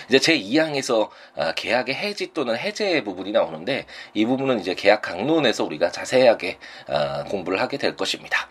이제 0.09 0.19
제 0.19 0.39
2항에서 0.39 1.09
아, 1.37 1.53
계약의 1.55 1.95
해지 1.95 2.33
또는 2.33 2.57
해제 2.57 3.03
부분이 3.05 3.33
나오는데 3.33 3.87
이 4.15 4.25
부분은 4.27 4.61
이제 4.61 4.75
계약 4.75 5.03
강론에서 5.03 5.65
우리가 5.65 5.91
자세하게 5.91 6.59
아, 6.89 7.25
공부를 7.25 7.61
하게 7.61 7.79
될 7.79 7.97
것입니다. 7.97 8.49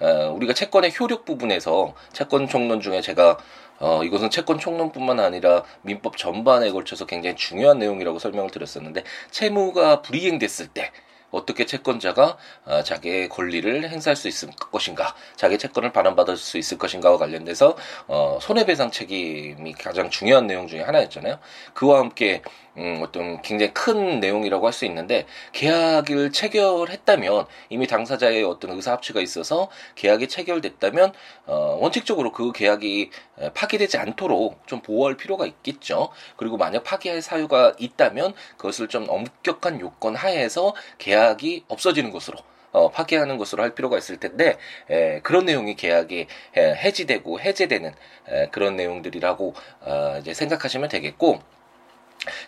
어, 0.00 0.32
우리가 0.36 0.52
채권의 0.52 0.92
효력 0.98 1.24
부분에서 1.24 1.94
채권 2.12 2.48
총론 2.48 2.80
중에 2.80 3.00
제가 3.00 3.38
어, 3.78 4.02
이것은 4.04 4.30
채권 4.30 4.58
총론뿐만 4.58 5.20
아니라 5.20 5.64
민법 5.82 6.16
전반에 6.16 6.70
걸쳐서 6.70 7.06
굉장히 7.06 7.36
중요한 7.36 7.78
내용이라고 7.78 8.18
설명을 8.18 8.50
드렸었는데 8.50 9.04
채무가 9.30 10.02
불이행됐을 10.02 10.68
때 10.68 10.92
어떻게 11.30 11.66
채권자가 11.66 12.36
어, 12.64 12.82
자기의 12.82 13.28
권리를 13.28 13.88
행사할 13.88 14.16
수 14.16 14.28
있을 14.28 14.50
것인가, 14.56 15.14
자기 15.36 15.58
채권을 15.58 15.92
반환받을 15.92 16.36
수 16.36 16.58
있을 16.58 16.78
것인가와 16.78 17.18
관련돼서 17.18 17.76
어, 18.06 18.38
손해배상 18.40 18.90
책임이 18.90 19.72
가장 19.74 20.10
중요한 20.10 20.46
내용 20.46 20.66
중에 20.66 20.82
하나였잖아요. 20.82 21.38
그와 21.74 22.00
함께 22.00 22.42
음, 22.78 23.00
어떤 23.02 23.40
굉장히 23.42 23.72
큰 23.72 24.20
내용이라고 24.20 24.66
할 24.66 24.72
수 24.76 24.84
있는데 24.84 25.26
계약을 25.52 26.32
체결했다면 26.32 27.46
이미 27.70 27.86
당사자의 27.86 28.44
어떤 28.44 28.72
의사 28.72 28.92
합치가 28.92 29.20
있어서 29.22 29.70
계약이 29.94 30.28
체결됐다면 30.28 31.12
어, 31.46 31.78
원칙적으로 31.80 32.30
그 32.32 32.52
계약이 32.52 33.10
파기되지 33.54 33.96
않도록 33.96 34.66
좀 34.66 34.82
보호할 34.82 35.16
필요가 35.16 35.46
있겠죠. 35.46 36.10
그리고 36.36 36.58
만약 36.58 36.84
파기할 36.84 37.22
사유가 37.22 37.74
있다면 37.78 38.34
그것을 38.58 38.88
좀 38.88 39.06
엄격한 39.08 39.80
요건 39.80 40.14
하에서 40.14 40.74
계약이 40.98 41.64
없어지는 41.68 42.10
것으로 42.10 42.36
어, 42.72 42.90
파기하는 42.90 43.38
것으로 43.38 43.62
할 43.62 43.74
필요가 43.74 43.96
있을 43.96 44.18
텐데 44.18 44.58
에, 44.90 45.20
그런 45.20 45.46
내용이 45.46 45.76
계약이 45.76 46.26
에, 46.56 46.74
해지되고 46.74 47.40
해제되는 47.40 47.94
에, 48.28 48.48
그런 48.48 48.76
내용들이라고 48.76 49.54
어, 49.80 50.18
이제 50.20 50.34
생각하시면 50.34 50.90
되겠고 50.90 51.40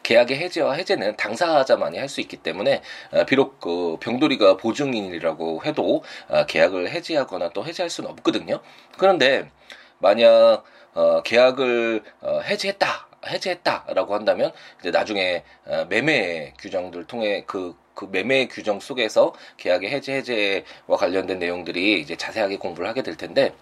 계약의 0.03 0.39
해지와 0.39 0.75
해제는 0.75 1.17
당사자만이 1.17 1.99
할 1.99 2.09
수 2.09 2.21
있기 2.23 2.39
때문에 2.39 2.81
어, 3.13 3.25
비록 3.27 3.61
그 3.61 3.99
병돌이가 4.01 4.57
보증인이라고 4.57 5.63
해도 5.65 6.03
어, 6.29 6.47
계약을 6.47 6.91
해지하거나 6.91 7.51
또 7.51 7.65
해지할 7.65 7.91
수는 7.91 8.11
없거든요. 8.11 8.61
그런데 8.97 9.51
만약 9.99 10.65
어, 10.95 11.23
계약을 11.23 12.03
해지했다 12.45 13.09
해제했다라고 13.27 14.15
한다면 14.15 14.53
이제 14.81 14.91
나중에 14.91 15.43
매매 15.89 16.55
규정들 16.59 17.05
통해 17.07 17.43
그그 17.47 18.09
매매 18.11 18.47
규정 18.47 18.81
속에서 18.81 19.35
계약의 19.57 19.91
해지 19.91 20.13
해제와 20.13 20.97
관련된 20.99 21.39
내용들이 21.41 22.01
이제 22.01 22.17
자세하게 22.17 22.59
공부를 22.59 22.89
하게 22.89 23.03
될 23.03 23.17
텐데 23.17 23.53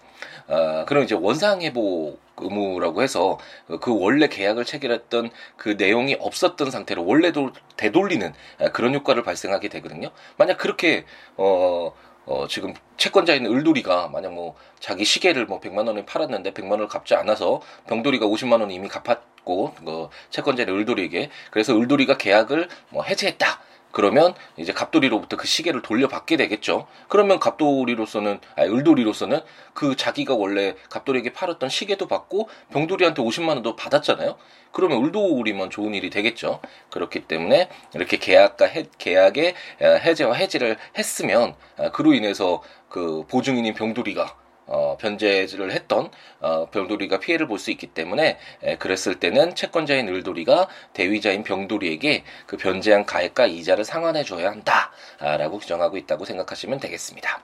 어, 0.47 0.85
그럼 0.85 1.03
이제 1.03 1.15
원상 1.15 1.61
회복 1.61 2.19
의무라고 2.37 3.01
해서 3.01 3.37
그 3.81 3.97
원래 3.99 4.27
계약을 4.27 4.65
체결했던 4.65 5.31
그 5.55 5.69
내용이 5.69 6.15
없었던 6.19 6.69
상태로 6.71 7.05
원래도 7.05 7.51
되돌리는 7.77 8.33
그런 8.73 8.93
효과를 8.93 9.23
발생하게 9.23 9.69
되거든요. 9.69 10.11
만약 10.37 10.57
그렇게 10.57 11.05
어, 11.35 11.93
어, 12.27 12.45
지금 12.47 12.73
채권자인 12.97 13.45
을돌이가 13.45 14.09
만약 14.09 14.33
뭐 14.33 14.55
자기 14.79 15.05
시계를 15.05 15.45
뭐 15.45 15.59
100만 15.59 15.87
원에 15.87 16.05
팔았는데 16.05 16.51
100만 16.51 16.71
원을 16.71 16.87
갚지 16.87 17.15
않아서 17.15 17.61
병돌이가 17.87 18.25
50만 18.25 18.59
원 18.59 18.69
이미 18.69 18.87
갚았고 18.87 19.73
그 19.75 20.09
채권자인 20.29 20.69
을돌이에게 20.69 21.29
그래서 21.51 21.75
을돌이가 21.75 22.17
계약을 22.17 22.67
뭐 22.89 23.03
해제했다. 23.03 23.66
그러면 23.91 24.33
이제 24.57 24.73
갑돌이로부터 24.73 25.37
그 25.37 25.47
시계를 25.47 25.81
돌려받게 25.81 26.37
되겠죠. 26.37 26.87
그러면 27.07 27.39
갑돌이로서는 27.39 28.39
아니 28.55 28.69
을돌이로서는 28.69 29.39
그 29.73 29.95
자기가 29.95 30.35
원래 30.35 30.75
갑돌이에게 30.89 31.33
팔았던 31.33 31.69
시계도 31.69 32.07
받고 32.07 32.49
병돌이한테 32.71 33.21
50만 33.21 33.49
원도 33.49 33.75
받았잖아요. 33.75 34.37
그러면 34.71 35.03
을돌이만 35.03 35.69
좋은 35.69 35.95
일이 35.95 36.09
되겠죠. 36.09 36.59
그렇기 36.91 37.21
때문에 37.21 37.69
이렇게 37.95 38.17
계약과 38.17 38.65
해, 38.65 38.85
계약의 38.97 39.55
해제와 39.81 40.35
해지를 40.35 40.77
했으면 40.97 41.55
아, 41.77 41.89
그로 41.91 42.13
인해서 42.13 42.61
그 42.89 43.25
보증인인 43.27 43.73
병돌이가 43.73 44.35
어, 44.67 44.97
변제를 44.97 45.71
했던 45.71 46.11
어, 46.39 46.69
병돌이가 46.69 47.19
피해를 47.19 47.47
볼 47.47 47.57
수 47.57 47.71
있기 47.71 47.87
때문에 47.87 48.37
에, 48.63 48.77
그랬을 48.77 49.19
때는 49.19 49.55
채권자인 49.55 50.07
을돌이가 50.09 50.67
대위자인 50.93 51.43
병돌이에게 51.43 52.23
그 52.45 52.57
변제한 52.57 53.05
가액과 53.05 53.47
이자를 53.47 53.83
상환해 53.83 54.23
줘야 54.23 54.51
한다라고 54.51 55.57
규정하고 55.59 55.97
있다고 55.97 56.25
생각하시면 56.25 56.79
되겠습니다. 56.79 57.41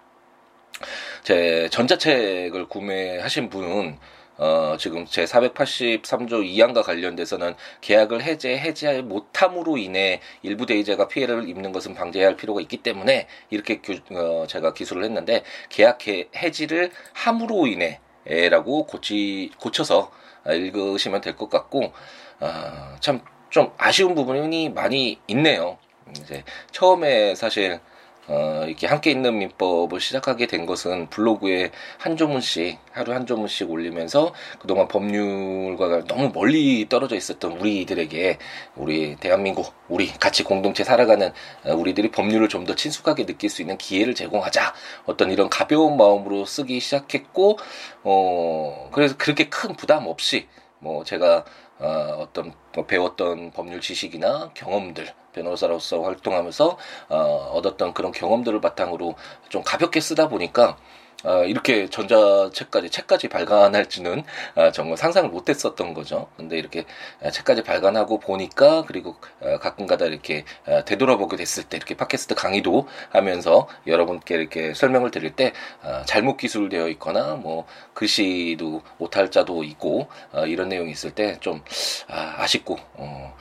제 1.24 1.70
전자책을 1.72 2.68
구매하신 2.68 3.50
분은 3.50 3.98
어, 4.38 4.76
지금 4.80 5.06
제 5.06 5.26
483조 5.26 6.44
2항과 6.44 6.84
관련돼서는 6.84 7.56
계약을 7.82 8.24
해제, 8.24 8.58
해제 8.58 9.02
못함으로 9.02 9.78
인해 9.78 10.20
일부 10.42 10.66
대의자가 10.66 11.08
피해를 11.08 11.48
입는 11.48 11.72
것은 11.72 11.94
방지해야 11.94 12.30
할 12.30 12.36
필요가 12.38 12.62
있기 12.62 12.78
때문에 12.78 13.28
이렇게 13.50 13.80
교, 13.82 13.94
어, 14.16 14.48
제가 14.48 14.74
기술을 14.74 15.04
했는데 15.04 15.44
계약 15.70 16.08
해지를 16.08 16.92
함으로 17.14 17.68
인해 17.68 18.00
라고 18.26 18.86
고치, 18.86 19.52
고쳐서 19.60 20.12
읽으시면 20.48 21.22
될 21.22 21.36
것 21.36 21.50
같고, 21.50 21.94
어, 22.40 22.96
참 23.00 23.22
좀 23.54 23.72
아쉬운 23.78 24.16
부분이 24.16 24.70
많이 24.70 25.20
있네요. 25.28 25.78
이제 26.10 26.44
처음에 26.72 27.36
사실 27.36 27.80
어, 28.28 28.64
이렇게 28.68 28.88
함께 28.88 29.12
있는 29.12 29.38
민법을 29.38 30.00
시작하게 30.00 30.48
된 30.48 30.66
것은 30.66 31.10
블로그에 31.10 31.72
한 31.98 32.16
조문씩, 32.18 32.80
하루 32.92 33.14
한 33.14 33.26
조문씩 33.26 33.70
올리면서 33.70 34.34
그동안 34.60 34.88
법률과 34.88 36.06
너무 36.06 36.32
멀리 36.34 36.88
떨어져 36.88 37.16
있었던 37.16 37.54
우리들에게 37.54 38.38
우리 38.76 39.16
대한민국, 39.18 39.74
우리 39.90 40.08
같이 40.08 40.44
공동체 40.44 40.84
살아가는 40.84 41.32
어, 41.66 41.74
우리들이 41.74 42.12
법률을 42.12 42.50
좀 42.50 42.64
더 42.64 42.76
친숙하게 42.76 43.26
느낄 43.26 43.50
수 43.50 43.62
있는 43.62 43.78
기회를 43.78 44.16
제공하자. 44.16 44.74
어떤 45.06 45.32
이런 45.32 45.50
가벼운 45.50 45.98
마음으로 45.98 46.46
쓰기 46.46 46.80
시작했고, 46.80 47.58
어, 48.04 48.90
그래서 48.94 49.16
그렇게 49.18 49.50
큰 49.50 49.76
부담 49.76 50.08
없이 50.08 50.48
뭐 50.80 51.04
제가 51.04 51.44
어, 51.80 51.88
어떤 52.20 52.54
뭐 52.74 52.86
배웠던 52.86 53.52
법률 53.52 53.82
지식이나 53.82 54.52
경험들 54.54 55.08
변호사로서 55.34 56.02
활동하면서 56.02 56.78
어, 57.10 57.16
얻었던 57.54 57.94
그런 57.94 58.12
경험들을 58.12 58.62
바탕으로 58.62 59.16
좀 59.50 59.64
가볍게 59.64 60.00
쓰다 60.00 60.30
보니까 60.30 60.78
어, 61.26 61.46
이렇게 61.46 61.90
전자책까지 61.90 62.90
책까지 62.90 63.30
발간할지는 63.30 64.24
어, 64.56 64.72
정말 64.72 64.98
상상을 64.98 65.30
못했었던 65.30 65.94
거죠. 65.94 66.28
근데 66.36 66.58
이렇게 66.58 66.84
어, 67.22 67.30
책까지 67.32 67.64
발간하고 67.64 68.20
보니까 68.20 68.84
그리고 68.86 69.16
어, 69.40 69.58
가끔가다 69.58 70.06
이렇게 70.08 70.44
어, 70.68 70.84
되돌아보게 70.84 71.38
됐을 71.38 71.64
때 71.64 71.78
이렇게 71.78 71.96
팟캐스트 71.96 72.36
강의도 72.36 72.90
하면서 73.10 73.70
여러분께 73.88 74.36
이렇게 74.36 74.74
설명을 74.74 75.12
드릴 75.12 75.34
때 75.34 75.54
어, 75.82 76.02
잘못 76.06 76.36
기술되어 76.36 76.90
있거나 76.90 77.36
뭐 77.36 77.66
글씨도 77.94 78.82
오탈자도 79.00 79.64
있고 79.64 80.08
어, 80.34 80.46
이런 80.46 80.68
내용이 80.68 80.92
있을 80.92 81.12
때 81.12 81.38
좀 81.40 81.64
아, 82.10 82.36
아쉽고 82.40 82.78
어, 82.96 83.34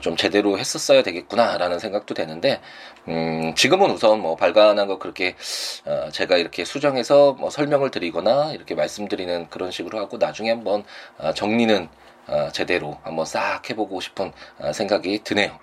좀 0.00 0.16
제대로 0.16 0.58
했었어야 0.58 1.02
되겠구나라는 1.02 1.78
생각도 1.78 2.14
되는데 2.14 2.60
음, 3.08 3.54
지금은 3.54 3.90
우선 3.90 4.20
뭐 4.20 4.36
발간한 4.36 4.86
거 4.86 4.98
그렇게 4.98 5.34
어, 5.86 6.10
제가 6.10 6.36
이렇게 6.36 6.64
수정해서 6.64 7.32
뭐 7.34 7.50
설명을 7.50 7.90
드리거나 7.90 8.52
이렇게 8.52 8.74
말씀드리는 8.74 9.48
그런 9.48 9.70
식으로 9.70 9.98
하고 9.98 10.18
나중에 10.18 10.50
한번 10.50 10.84
어, 11.18 11.32
정리는 11.32 11.88
어, 12.26 12.50
제대로 12.52 12.98
한번 13.02 13.24
싹 13.24 13.68
해보고 13.70 14.00
싶은 14.00 14.32
어, 14.58 14.72
생각이 14.72 15.20
드네요. 15.24 15.58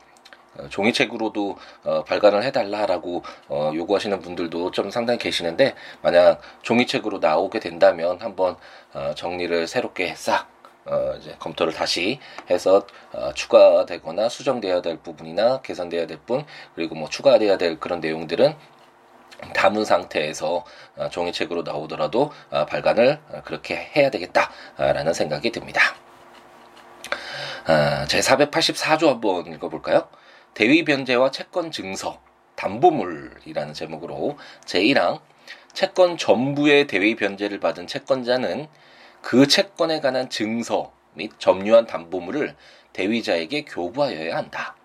어, 0.58 0.68
종이책으로도 0.70 1.58
어, 1.84 2.04
발간을 2.04 2.44
해달라라고 2.44 3.24
어, 3.50 3.72
요구하시는 3.76 4.20
분들도 4.22 4.72
좀 4.72 4.90
상당히 4.90 5.20
계시는데 5.20 5.76
만약 6.02 6.42
종이책으로 6.64 7.20
나오게 7.20 7.60
된다면 7.60 8.18
한번 8.22 8.56
어, 8.94 9.14
정리를 9.16 9.68
새롭게 9.68 10.16
싹 10.16 10.55
어, 10.86 11.16
이제 11.20 11.36
검토를 11.40 11.74
다시 11.74 12.20
해서 12.50 12.86
어, 13.12 13.34
추가되거나 13.34 14.30
수정돼야 14.30 14.82
될 14.82 14.98
부분이나 14.98 15.62
개선돼야 15.62 16.06
될 16.08 16.18
부분 16.18 16.46
그리고 16.76 16.96
뭐 16.96 17.10
추가돼야 17.10 17.58
될 17.58 17.80
그런 17.80 18.00
내용들은 18.00 18.56
담은 19.54 19.84
상태에서 19.84 20.64
어, 20.96 21.10
종이책으로 21.10 21.64
나오더라도 21.64 22.32
어, 22.52 22.66
발간을 22.66 23.20
그렇게 23.44 23.92
해야 23.96 24.10
되겠다라는 24.10 25.14
생각이 25.14 25.52
듭니다. 25.52 25.82
어, 27.68 28.06
제 28.08 28.20
484조 28.20 29.08
한번 29.08 29.48
읽어볼까요? 29.48 30.08
대위 30.54 30.84
변제와 30.86 31.32
채권 31.32 31.72
증서 31.72 32.22
담보물이라는 32.56 33.74
제목으로 33.74 34.38
제1항 34.66 35.20
채권 35.74 36.18
전부의 36.18 36.88
대위 36.88 37.16
변제를 37.16 37.60
받은 37.60 37.88
채권자는 37.88 38.68
그 39.26 39.48
채권에 39.48 40.02
관한 40.02 40.30
증서, 40.30 40.94
및 41.16 41.32
점유한 41.40 41.88
담보물을 41.88 42.56
대위자에게 42.94 43.66
교부하여야 43.66 44.38
한다. 44.38 44.76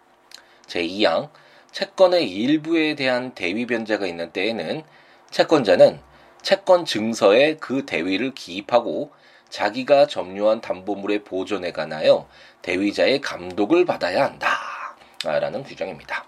제2항 0.67 1.29
채권의 1.73 2.27
일부에 2.27 2.95
대한 2.95 3.35
대위 3.35 3.67
변제가 3.67 4.07
있는 4.07 4.33
때에는 4.33 4.83
채권자는 5.31 6.01
채권 6.41 6.87
증서에 6.87 7.57
그 7.57 7.85
대위를 7.85 8.33
기입하고 8.33 9.13
자기가 9.51 10.07
점유한 10.07 10.63
담보물의 10.63 11.25
보존에 11.25 11.71
관하여 11.73 12.27
대위자의 12.63 13.21
감독을 13.21 13.85
받아야 13.85 14.25
한다. 14.25 14.49
라는 15.23 15.65
규정입니다. 15.65 16.25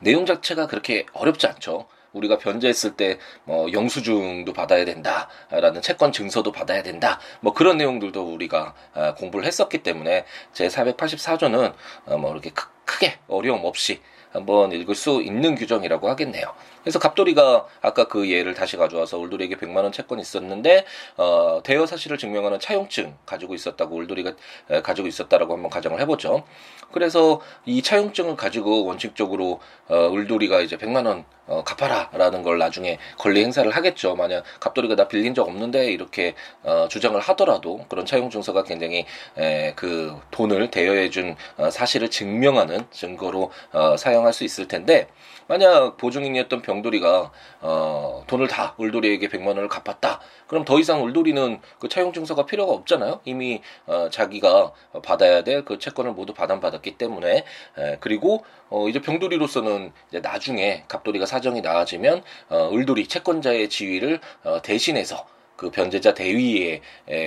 내용 0.00 0.26
자체가 0.26 0.66
그렇게 0.66 1.06
어렵지 1.12 1.46
않죠. 1.46 1.86
우리가 2.12 2.38
변제했을 2.38 2.96
때 2.96 3.18
뭐 3.44 3.72
영수증도 3.72 4.52
받아야 4.52 4.84
된다라는 4.84 5.82
채권 5.82 6.12
증서도 6.12 6.52
받아야 6.52 6.82
된다 6.82 7.20
뭐 7.40 7.52
그런 7.52 7.78
내용들도 7.78 8.32
우리가 8.34 8.74
아, 8.94 9.14
공부를 9.14 9.46
했었기 9.46 9.78
때문에 9.78 10.24
제 10.52 10.68
484조는 10.68 11.74
어, 12.06 12.16
뭐 12.18 12.32
이렇게 12.32 12.50
크게 12.84 13.18
어려움 13.28 13.64
없이 13.64 14.00
한번 14.32 14.70
읽을 14.72 14.94
수 14.94 15.22
있는 15.22 15.56
규정이라고 15.56 16.08
하겠네요. 16.08 16.54
그래서 16.82 16.98
갑돌이가 16.98 17.66
아까 17.82 18.04
그 18.04 18.30
예를 18.30 18.54
다시 18.54 18.76
가져와서 18.76 19.18
울돌이에게 19.18 19.56
100만 19.56 19.82
원 19.82 19.92
채권이 19.92 20.20
있었는데 20.22 20.84
어, 21.16 21.60
대여 21.62 21.86
사실을 21.86 22.18
증명하는 22.18 22.58
차용증 22.58 23.16
가지고 23.26 23.54
있었다고 23.54 23.96
울돌이가 23.96 24.32
에, 24.70 24.82
가지고 24.82 25.08
있었다라고 25.08 25.54
한번 25.54 25.70
가정을 25.70 26.00
해보죠. 26.00 26.44
그래서 26.92 27.40
이 27.66 27.82
차용증을 27.82 28.36
가지고 28.36 28.84
원칙적으로 28.84 29.60
어, 29.88 29.96
울돌이가 30.08 30.60
이제 30.60 30.76
100만 30.76 31.06
원 31.06 31.24
어, 31.46 31.64
갚아라라는 31.64 32.42
걸 32.42 32.58
나중에 32.58 32.98
권리 33.18 33.42
행사를 33.42 33.68
하겠죠. 33.70 34.14
만약 34.14 34.44
갑돌이가 34.60 34.94
나 34.94 35.08
빌린 35.08 35.34
적 35.34 35.48
없는데 35.48 35.90
이렇게 35.90 36.34
어, 36.62 36.86
주장을 36.88 37.18
하더라도 37.20 37.84
그런 37.88 38.06
차용증서가 38.06 38.62
굉장히 38.62 39.04
에, 39.36 39.72
그 39.74 40.16
돈을 40.30 40.70
대여해준 40.70 41.36
어, 41.56 41.70
사실을 41.70 42.08
증명하는 42.08 42.86
증거로 42.92 43.50
어, 43.72 43.96
사용할 43.96 44.32
수 44.32 44.44
있을 44.44 44.68
텐데 44.68 45.08
만약 45.50 45.96
보증인이었던 45.96 46.62
병돌이가 46.62 47.32
어, 47.62 48.22
돈을 48.28 48.46
다 48.46 48.74
울돌이에게 48.78 49.26
100만 49.26 49.48
원을 49.48 49.66
갚았다. 49.66 50.20
그럼 50.46 50.64
더 50.64 50.78
이상 50.78 51.02
울돌이는 51.02 51.60
그 51.80 51.88
차용 51.88 52.12
증서가 52.12 52.46
필요가 52.46 52.72
없잖아요. 52.72 53.20
이미 53.24 53.60
어, 53.86 54.08
자기가 54.10 54.70
받아야 55.02 55.42
될 55.42 55.64
그 55.64 55.78
채권을 55.78 56.12
모두 56.12 56.32
받아받았기 56.34 56.96
때문에 56.98 57.44
에, 57.78 57.96
그리고 57.98 58.44
어, 58.68 58.88
이제 58.88 59.00
병돌이로서는 59.00 59.92
이제 60.08 60.20
나중에 60.20 60.84
갑돌이가 60.86 61.26
사정이 61.26 61.60
나아지면 61.62 62.22
어, 62.48 62.68
울돌이 62.70 63.08
채권자의 63.08 63.68
지위를 63.68 64.20
어, 64.44 64.62
대신해서 64.62 65.26
그 65.56 65.70
변제자 65.70 66.14
대위의 66.14 66.80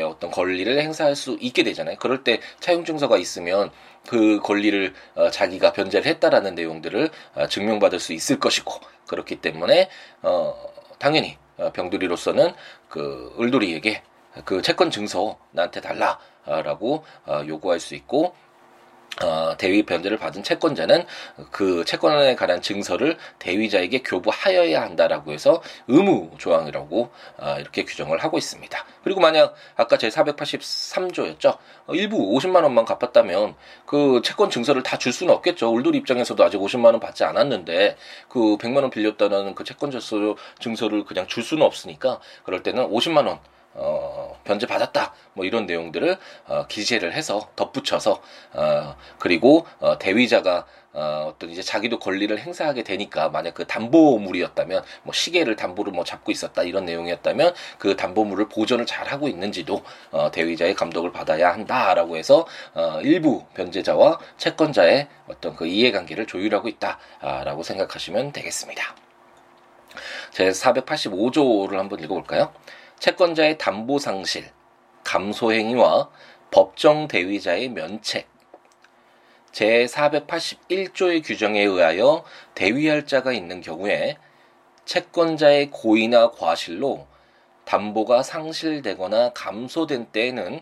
어떤 0.08 0.32
권리를 0.32 0.80
행사할 0.82 1.16
수 1.16 1.38
있게 1.40 1.62
되잖아요. 1.64 1.98
그럴 2.00 2.24
때 2.24 2.40
차용 2.60 2.84
증서가 2.84 3.18
있으면 3.18 3.70
그 4.08 4.40
권리를 4.42 4.94
어, 5.16 5.30
자기가 5.30 5.74
변제를 5.74 6.06
했다라는 6.06 6.56
내용들을 6.56 7.10
어, 7.36 7.48
증명받을 7.48 8.00
수 8.00 8.14
있을 8.14 8.40
것이고 8.40 8.74
그렇기 9.08 9.38
때문에 9.38 9.90
어, 10.22 10.56
당연히 11.00 11.38
어, 11.58 11.72
병돌이로서는 11.72 12.54
그 12.90 13.36
을돌이에게 13.40 14.04
그 14.46 14.62
채권 14.62 14.90
증서 14.90 15.38
나한테 15.52 15.82
달라라고 15.82 17.04
어, 17.26 17.44
요구할 17.48 17.80
수 17.80 17.96
있고 17.96 18.36
어, 19.22 19.56
대위 19.58 19.84
변제를 19.84 20.18
받은 20.18 20.42
채권자는 20.44 21.06
그 21.52 21.86
채권에 21.86 22.36
관한 22.36 22.62
증서를 22.62 23.18
대위자에게 23.38 24.02
교부하여야 24.02 24.82
한다라고 24.82 25.32
해서 25.32 25.62
의무 25.88 26.32
조항이라고 26.40 27.12
어, 27.38 27.56
이렇게 27.60 27.84
규정을 27.86 28.24
하고 28.24 28.38
있습니다. 28.40 28.86
그리고 29.04 29.22
만약 29.22 29.54
아까 29.76 29.98
제 29.98 30.10
483조였죠. 30.10 31.58
어, 31.86 31.94
일부 31.94 32.18
50만 32.18 32.64
원만 32.64 32.86
갚았다면 32.86 33.56
그 33.86 34.22
채권 34.24 34.50
증서를 34.50 34.82
다 34.82 34.98
줄 35.04 35.12
수는 35.12 35.34
없겠죠. 35.34 35.70
울돌이 35.74 35.98
입장에서도 35.98 36.42
아직 36.44 36.58
50만 36.58 36.86
원 36.86 37.00
받지 37.02 37.26
않았는데 37.26 37.98
그 38.30 38.58
100만 38.58 38.78
원 38.78 38.90
빌렸다는 38.90 39.54
그 39.54 39.66
채권 39.66 39.92
증서를 39.92 41.04
그냥 41.04 41.28
줄 41.28 41.44
수는 41.44 41.64
없으니까 41.66 42.22
그럴 42.44 42.64
때는 42.64 42.90
50만 42.90 43.28
원 43.28 43.40
어, 43.74 44.40
변제 44.44 44.68
받았다. 44.68 45.14
뭐 45.34 45.46
이런 45.46 45.66
내용들을 45.66 46.18
어, 46.48 46.68
기재를 46.68 47.14
해서 47.14 47.50
덧붙여서 47.56 48.22
어, 48.54 48.96
그리고 49.20 49.66
어, 49.80 49.98
대위자가 49.98 50.66
어, 50.94 51.32
어떤 51.34 51.50
이제 51.50 51.62
자기도 51.64 51.98
권리를 51.98 52.38
행사하게 52.38 52.84
되니까 52.84 53.30
만약 53.30 53.56
그 53.56 53.66
담보물이었다면 53.66 54.84
뭐 55.02 55.14
시계를 55.14 55.56
담보로 55.56 55.92
뭐 55.92 56.04
잡고 56.04 56.32
있었다 56.32 56.62
이런 56.64 56.86
내용이었다면 56.86 57.54
그 57.80 57.96
담보물을 57.96 58.48
보존을 58.50 58.86
잘 58.86 59.08
하고 59.08 59.28
있는지도 59.28 59.84
어, 60.12 60.30
대위자의 60.32 60.76
감독을 60.76 61.12
받아야 61.12 61.52
한다라고 61.52 62.16
해서 62.16 62.46
어, 62.76 63.02
일부 63.02 63.44
변제자와 63.56 64.20
채권자의 64.38 65.08
어떤 65.28 65.56
그 65.56 65.66
이해관계를 65.66 66.28
조율하고 66.28 66.68
있다라고 66.68 67.64
생각하시면 67.64 68.32
되겠습니다. 68.32 68.96
제 70.32 70.50
485조를 70.50 71.74
한번 71.74 72.00
읽어볼까요? 72.00 72.54
채권자의 73.04 73.58
담보 73.58 74.00
상실, 74.00 74.50
감소 75.04 75.52
행위와 75.52 76.10
법정 76.52 77.10
대위자의 77.10 77.68
면책. 77.68 78.30
제481조의 79.52 81.22
규정에 81.22 81.64
의하여 81.64 82.24
대위할 82.56 83.06
자가 83.06 83.34
있는 83.34 83.60
경우에 83.60 84.16
채권자의 84.86 85.72
고의나 85.72 86.32
과실로 86.32 87.06
담보가 87.66 88.24
상실되거나 88.24 89.34
감소된 89.34 90.06
때에는 90.14 90.62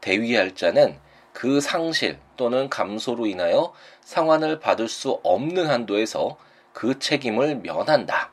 대위할 0.00 0.54
자는 0.54 0.96
그 1.32 1.60
상실 1.60 2.20
또는 2.36 2.70
감소로 2.70 3.26
인하여 3.26 3.72
상환을 4.02 4.60
받을 4.60 4.86
수 4.86 5.18
없는 5.24 5.66
한도에서 5.66 6.38
그 6.72 7.00
책임을 7.00 7.56
면한다. 7.56 8.30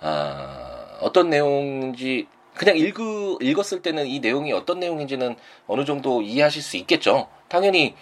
아, 0.00 0.81
어떤 1.02 1.30
내용인지 1.30 2.26
그냥 2.54 2.76
읽으, 2.76 3.38
읽었을 3.40 3.82
때는 3.82 4.06
이 4.06 4.20
내용이 4.20 4.52
어떤 4.52 4.78
내용인지는 4.78 5.36
어느 5.66 5.84
정도 5.84 6.22
이해하실 6.22 6.62
수 6.62 6.76
있겠죠. 6.76 7.28
당연히 7.48 7.94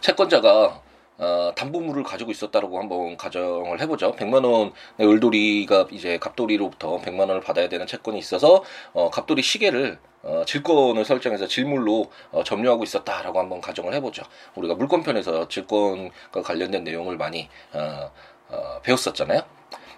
채권자가 0.00 0.82
어, 1.18 1.52
담보물을 1.56 2.02
가지고 2.02 2.30
있었다라고 2.30 2.78
한번 2.78 3.16
가정을 3.16 3.80
해보죠. 3.80 4.12
100만 4.16 4.44
원의 4.44 4.72
을돌이가 5.00 5.86
이제 5.90 6.18
갑돌이로부터 6.18 6.98
100만 6.98 7.20
원을 7.20 7.40
받아야 7.40 7.68
되는 7.68 7.86
채권이 7.86 8.18
있어서 8.18 8.62
어, 8.92 9.10
갑돌이 9.10 9.42
시계를 9.42 9.98
어, 10.22 10.44
질권을 10.44 11.04
설정해서 11.04 11.46
질물로 11.46 12.10
어, 12.32 12.44
점유하고 12.44 12.84
있었다라고 12.84 13.38
한번 13.38 13.60
가정을 13.60 13.94
해보죠. 13.94 14.24
우리가 14.56 14.74
물권편에서 14.74 15.48
질권과 15.48 16.42
관련된 16.42 16.84
내용을 16.84 17.16
많이 17.16 17.48
어, 17.72 18.10
어, 18.50 18.80
배웠었잖아요. 18.82 19.42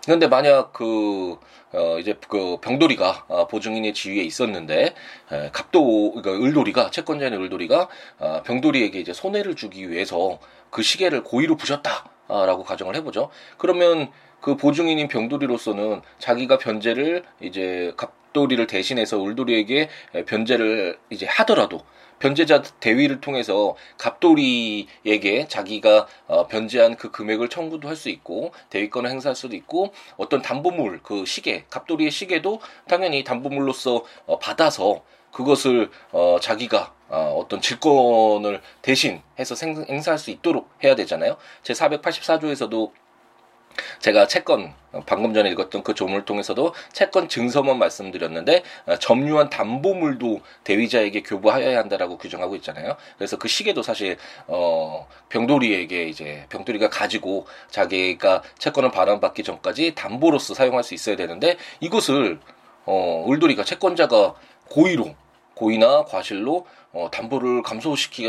그런데 0.05 0.29
만약 0.29 0.73
그 0.73 1.39
어, 1.73 1.99
이제 1.99 2.15
그 2.29 2.59
병돌이가 2.61 3.27
어, 3.29 3.47
보증인의 3.47 3.95
지위에 3.95 4.23
있었는데 4.23 4.95
에, 5.33 5.51
갑도 5.53 6.13
그러니까 6.13 6.45
을돌이가 6.45 6.91
채권자인 6.91 7.35
을돌이가 7.35 7.89
어, 8.19 8.43
병돌이에게 8.45 8.99
이제 9.01 9.13
손해를 9.13 9.55
주기 9.55 9.91
위해서 9.91 10.39
그 10.71 10.83
시계를 10.83 11.25
고의로 11.25 11.57
부셨다라고 11.57 12.65
가정을 12.65 12.97
해보죠. 12.97 13.31
그러면 13.57 14.11
그 14.41 14.57
보증인인 14.57 15.09
병돌이로서는 15.09 16.03
자기가 16.19 16.59
변제를 16.59 17.25
이제 17.41 17.93
갑 17.97 18.18
돌이를 18.33 18.67
대신해서 18.67 19.23
을돌이에게 19.25 19.89
변제를 20.27 20.99
이제 21.11 21.27
하더라도 21.27 21.83
변제자 22.19 22.63
대위를 22.81 23.21
통해서 23.21 23.77
갑돌이에게 23.97 25.47
자기가 25.49 26.07
어, 26.27 26.47
변제한 26.49 26.97
그 26.97 27.11
금액을 27.11 27.49
청구도 27.49 27.89
할 27.89 27.99
수 27.99 28.09
있고 28.11 28.53
대위권을 28.71 29.11
행사할 29.11 29.35
수도 29.35 29.57
있고 29.57 29.93
어떤 30.17 30.41
담보물 30.41 31.01
그 31.03 31.27
시계 31.27 31.65
갑돌이의 31.69 32.13
시계도 32.13 32.61
당연히 32.87 33.25
담보물로서 33.25 34.05
어, 34.27 34.39
받아서 34.39 35.03
그것을 35.33 35.91
어, 36.13 36.39
자기가 36.41 36.95
어, 37.09 37.37
어떤 37.37 37.61
질권을 37.61 38.61
대신해서 38.83 39.55
행사할 39.89 40.19
수 40.19 40.31
있도록 40.31 40.71
해야 40.85 40.95
되잖아요. 40.95 41.37
제 41.63 41.73
484조에서도 41.73 42.93
제가 44.01 44.27
채권 44.27 44.75
방금 45.07 45.35
전에 45.35 45.51
읽었던 45.51 45.83
그 45.83 45.95
조문을 45.95 46.25
통해서도 46.25 46.75
채권 46.93 47.29
증서만 47.29 47.79
말씀드렸는데 47.79 48.63
어, 48.87 48.97
점유한 48.97 49.51
담보물도 49.51 50.41
대위자에게 50.65 51.23
교부하여야 51.23 51.79
한다라고 51.79 52.19
규정하고 52.19 52.57
있잖아요. 52.57 52.97
그래서 53.17 53.37
그 53.37 53.49
시계도 53.49 53.83
사실 53.83 54.17
어 54.47 55.07
병돌이에게 55.29 56.05
이제 56.05 56.47
병돌이가 56.49 56.89
가지고 56.89 57.47
자기가 57.71 58.43
채권을 58.59 58.91
발행받기 58.91 59.43
전까지 59.43 59.95
담보로서 59.95 60.55
사용할 60.55 60.85
수 60.85 60.95
있어야 60.95 61.17
되는데 61.17 61.57
이것을 61.81 62.41
어 62.87 63.25
울돌이가 63.27 63.65
채권자가 63.65 64.35
고의로 64.71 65.15
고의나 65.55 66.05
과실로 66.05 66.67
어 66.93 67.09
담보를 67.13 67.63
감소시키 67.63 68.27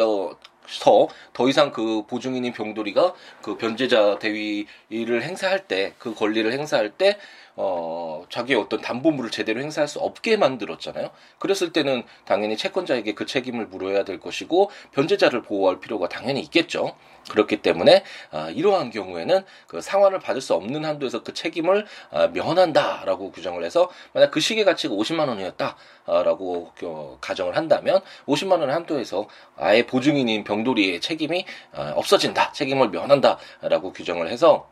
어더 0.85 1.49
이상 1.49 1.71
그 1.71 2.03
보증인인 2.07 2.53
병돌이가 2.53 3.13
그 3.41 3.57
변제자 3.57 4.19
대위를 4.19 5.23
행사할 5.23 5.67
때 5.67 5.93
그 5.97 6.13
권리를 6.13 6.51
행사할 6.51 6.91
때 6.91 7.17
어, 7.55 8.25
자기의 8.29 8.57
어떤 8.57 8.79
담보물을 8.79 9.31
제대로 9.31 9.59
행사할 9.59 9.89
수 9.89 9.99
없게 9.99 10.37
만들었잖아요. 10.37 11.09
그랬을 11.39 11.73
때는 11.73 12.03
당연히 12.23 12.55
채권자에게 12.55 13.13
그 13.15 13.25
책임을 13.25 13.67
물어야 13.67 14.05
될 14.05 14.19
것이고 14.19 14.71
변제자를 14.93 15.41
보호할 15.41 15.81
필요가 15.81 16.07
당연히 16.07 16.39
있겠죠. 16.39 16.95
그렇기 17.29 17.61
때문에 17.61 18.03
아, 18.31 18.49
이러한 18.49 18.91
경우에는 18.91 19.43
그 19.67 19.81
상환을 19.81 20.19
받을 20.19 20.39
수 20.39 20.53
없는 20.53 20.85
한도에서 20.85 21.21
그 21.23 21.33
책임을 21.33 21.85
아, 22.11 22.27
면한다라고 22.27 23.33
규정을 23.33 23.65
해서 23.65 23.89
만약 24.13 24.31
그 24.31 24.39
시계 24.39 24.63
가치가 24.63 24.95
50만 24.95 25.27
원이었다라고 25.27 26.71
어, 26.83 27.17
가정을 27.19 27.57
한다면 27.57 27.99
50만 28.25 28.51
원의 28.51 28.69
한도에서 28.69 29.27
아예 29.57 29.85
보증인인 29.85 30.45
병 30.45 30.58
돌이의 30.63 31.01
책임이 31.01 31.45
아, 31.73 31.93
없어진다, 31.95 32.51
책임을 32.53 32.89
면한다라고 32.89 33.93
규정을 33.93 34.29
해서 34.29 34.69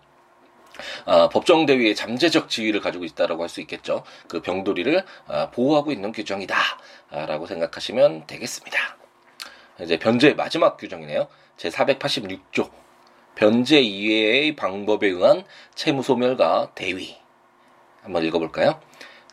아, 1.05 1.29
법정 1.29 1.65
대위의 1.65 1.95
잠재적 1.95 2.49
지위를 2.49 2.81
가지고 2.81 3.05
있다라고 3.05 3.41
할 3.43 3.49
수 3.49 3.61
있겠죠. 3.61 4.03
그 4.27 4.41
병돌이를 4.41 5.03
아, 5.27 5.49
보호하고 5.51 5.91
있는 5.91 6.11
규정이다라고 6.11 7.47
생각하시면 7.47 8.27
되겠습니다. 8.27 8.97
이제 9.81 9.97
변제 9.97 10.33
마지막 10.33 10.77
규정이네요. 10.77 11.27
제 11.55 11.69
486조 11.69 12.69
변제 13.35 13.79
이외의 13.79 14.55
방법에 14.55 15.07
의한 15.07 15.43
채무소멸과 15.75 16.71
대위 16.75 17.17
한번 18.01 18.23
읽어볼까요? 18.25 18.79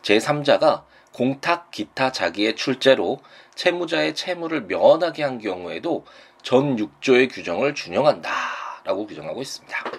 제 0.01 0.17
3자가 0.17 0.83
공탁 1.11 1.71
기타 1.71 2.11
자기의 2.11 2.55
출제로 2.55 3.19
채무자의 3.55 4.13
채무를 4.15 4.63
면하게 4.63 5.23
한 5.23 5.39
경우에도 5.39 6.05
전 6.45 6.75
6조의 6.75 7.33
규정을 7.33 7.73
준용한다라고 7.73 9.07
규정하고 9.07 9.41
있습니다. 9.41 9.91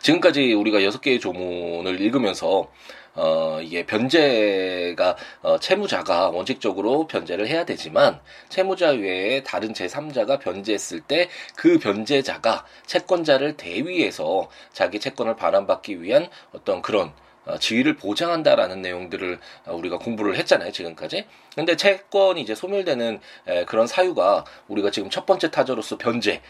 지금까지 0.00 0.52
우리가 0.52 0.84
여섯 0.84 1.00
개의 1.00 1.18
조문을 1.18 2.00
읽으면서 2.00 2.70
어, 3.16 3.60
이게 3.60 3.84
변제가, 3.84 5.16
어, 5.42 5.58
채무자가 5.58 6.30
원칙적으로 6.30 7.06
변제를 7.06 7.46
해야 7.46 7.64
되지만, 7.64 8.20
채무자 8.48 8.90
외에 8.90 9.44
다른 9.44 9.72
제3자가 9.72 10.40
변제했을 10.40 11.00
때, 11.00 11.28
그 11.54 11.78
변제자가 11.78 12.64
채권자를 12.86 13.56
대위해서 13.56 14.50
자기 14.72 14.98
채권을 14.98 15.36
반환받기 15.36 16.02
위한 16.02 16.28
어떤 16.52 16.82
그런 16.82 17.08
어, 17.08 17.23
지위를 17.60 17.96
보장한다라는 17.96 18.82
내용들을 18.82 19.38
어, 19.66 19.74
우리가 19.74 19.98
공부를 19.98 20.36
했잖아요 20.36 20.72
지금까지. 20.72 21.26
근데 21.54 21.76
채권이 21.76 22.40
이제 22.40 22.54
소멸되는 22.54 23.20
그런 23.66 23.86
사유가 23.86 24.44
우리가 24.66 24.90
지금 24.90 25.08
첫 25.08 25.24
번째 25.24 25.52
타자로서 25.52 25.98
변제를 25.98 26.40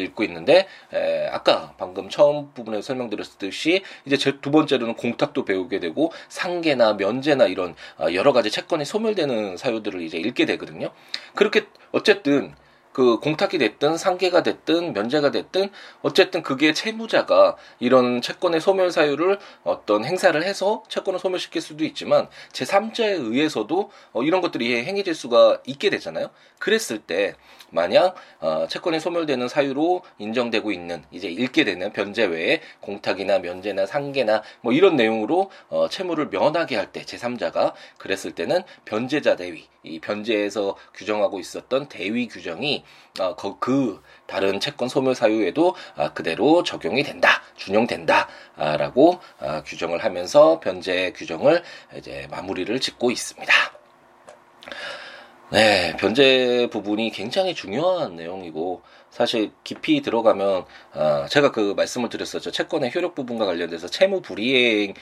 읽고 0.00 0.24
있는데 0.24 0.66
아까 1.30 1.72
방금 1.78 2.08
처음 2.08 2.52
부분에 2.52 2.82
설명드렸듯이 2.82 3.82
이제 4.06 4.16
두 4.40 4.50
번째로는 4.50 4.94
공탁도 4.94 5.44
배우게 5.44 5.78
되고 5.78 6.12
상계나 6.28 6.94
면제나 6.94 7.46
이런 7.46 7.74
어, 7.98 8.12
여러 8.12 8.32
가지 8.32 8.50
채권이 8.50 8.84
소멸되는 8.84 9.56
사유들을 9.56 10.02
이제 10.02 10.18
읽게 10.18 10.46
되거든요. 10.46 10.90
그렇게 11.34 11.66
어쨌든 11.92 12.54
그 12.92 13.18
공탁이 13.18 13.58
됐든 13.58 13.96
상계가 13.96 14.42
됐든 14.42 14.92
면제가 14.92 15.30
됐든 15.30 15.70
어쨌든 16.02 16.42
그게 16.42 16.72
채무자가 16.72 17.56
이런 17.78 18.20
채권의 18.20 18.60
소멸 18.60 18.90
사유를 18.90 19.38
어떤 19.62 20.04
행사를 20.04 20.40
해서 20.42 20.82
채권을 20.88 21.20
소멸시킬 21.20 21.62
수도 21.62 21.84
있지만 21.84 22.28
제3자에 22.52 23.20
의해서도 23.20 23.90
어 24.12 24.22
이런 24.22 24.40
것들이 24.40 24.84
행해질 24.84 25.14
수가 25.14 25.60
있게 25.66 25.90
되잖아요. 25.90 26.30
그랬을 26.58 26.98
때 26.98 27.34
만약 27.70 28.14
어 28.40 28.66
채권이 28.68 29.00
소멸되는 29.00 29.48
사유로 29.48 30.02
인정되고 30.18 30.70
있는 30.72 31.02
이제 31.10 31.28
읽게 31.28 31.64
되는 31.64 31.92
변제 31.92 32.26
외에 32.26 32.60
공탁이나 32.80 33.38
면제나 33.38 33.86
상계나 33.86 34.42
뭐 34.60 34.72
이런 34.72 34.96
내용으로 34.96 35.50
어 35.68 35.88
채무를 35.88 36.28
면하게 36.28 36.76
할 36.76 36.90
때 36.92 37.02
제3자가 37.02 37.72
그랬을 37.98 38.32
때는 38.32 38.62
변제자 38.84 39.36
대위 39.36 39.68
이 39.82 40.00
변제에서 40.00 40.76
규정하고 40.94 41.40
있었던 41.40 41.88
대위 41.88 42.28
규정이 42.28 42.84
어, 43.18 43.34
그 43.58 44.02
다른 44.26 44.60
채권 44.60 44.88
소멸 44.88 45.14
사유에도 45.14 45.74
아, 45.96 46.12
그대로 46.12 46.62
적용이 46.62 47.02
된다, 47.02 47.42
준용된다라고 47.56 49.20
아, 49.40 49.62
규정을 49.62 50.04
하면서 50.04 50.60
변제 50.60 51.12
규정을 51.16 51.62
이제 51.96 52.26
마무리를 52.30 52.78
짓고 52.78 53.10
있습니다. 53.10 53.52
네, 55.52 55.96
변제 55.96 56.68
부분이 56.70 57.10
굉장히 57.10 57.54
중요한 57.56 58.14
내용이고 58.14 58.82
사실 59.10 59.50
깊이 59.64 60.02
들어가면 60.02 60.64
어, 60.94 61.26
제가 61.28 61.50
그 61.50 61.74
말씀을 61.76 62.08
드렸었죠. 62.08 62.50
채권의 62.52 62.92
효력 62.94 63.14
부분과 63.14 63.44
관련돼서 63.44 63.88
채무 63.88 64.22
불이행이 64.22 64.94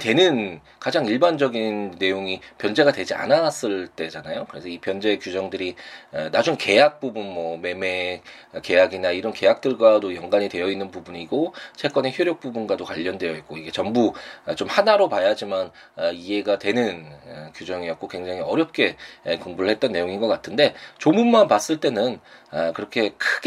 되는 0.00 0.60
가장 0.80 1.06
일반적인 1.06 1.96
내용이 1.98 2.40
변제가 2.58 2.92
되지 2.92 3.14
않았을 3.14 3.88
때잖아요. 3.88 4.46
그래서 4.50 4.68
이 4.68 4.78
변제 4.78 5.18
규정들이 5.18 5.76
어, 6.12 6.30
나중 6.32 6.56
계약 6.58 7.00
부분 7.00 7.32
뭐 7.32 7.56
매매 7.56 8.22
계약이나 8.62 9.12
이런 9.12 9.32
계약들과도 9.32 10.16
연관이 10.16 10.48
되어 10.48 10.68
있는 10.68 10.90
부분이고 10.90 11.54
채권의 11.76 12.14
효력 12.18 12.40
부분과도 12.40 12.84
관련되어 12.84 13.34
있고 13.36 13.56
이게 13.56 13.70
전부 13.70 14.12
좀 14.56 14.68
하나로 14.68 15.08
봐야지만 15.08 15.70
어, 15.96 16.10
이해가 16.12 16.58
되는 16.58 17.06
어, 17.26 17.52
규정이었고 17.54 18.08
굉장히 18.08 18.40
어렵게 18.40 18.96
공부를 19.40 19.70
했던 19.70 19.92
내용인 19.92 20.20
것 20.20 20.26
같은데 20.26 20.74
조문만 20.98 21.46
봤을 21.46 21.78
때는 21.78 22.20
아, 22.54 22.70
그렇게 22.70 23.10
크게 23.18 23.43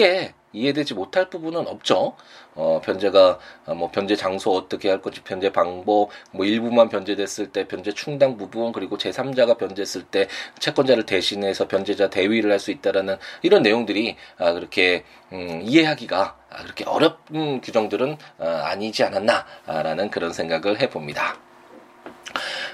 이해되지 0.53 0.93
못할 0.93 1.29
부분은 1.29 1.67
없죠. 1.67 2.15
어, 2.55 2.81
변제가, 2.83 3.37
어, 3.67 3.75
뭐, 3.75 3.91
변제 3.91 4.15
장소 4.15 4.51
어떻게 4.55 4.89
할 4.89 5.01
건지, 5.01 5.21
변제 5.23 5.51
방법, 5.51 6.09
뭐, 6.31 6.45
일부만 6.45 6.89
변제됐을 6.89 7.51
때, 7.51 7.67
변제 7.67 7.91
충당 7.91 8.37
부분, 8.37 8.71
그리고 8.71 8.97
제3자가 8.97 9.57
변제했을 9.57 10.03
때, 10.03 10.27
채권자를 10.59 11.05
대신해서 11.05 11.67
변제자 11.67 12.09
대위를 12.09 12.51
할 12.51 12.57
수 12.59 12.71
있다라는 12.71 13.17
이런 13.43 13.61
내용들이, 13.61 14.15
아, 14.39 14.53
그렇게, 14.53 15.03
음, 15.31 15.61
이해하기가, 15.63 16.37
아, 16.49 16.63
그렇게 16.63 16.85
어렵은 16.85 17.61
규정들은, 17.61 18.17
아, 18.39 18.45
아니지 18.71 19.03
않았나라는 19.03 20.09
그런 20.09 20.33
생각을 20.33 20.81
해봅니다. 20.81 21.37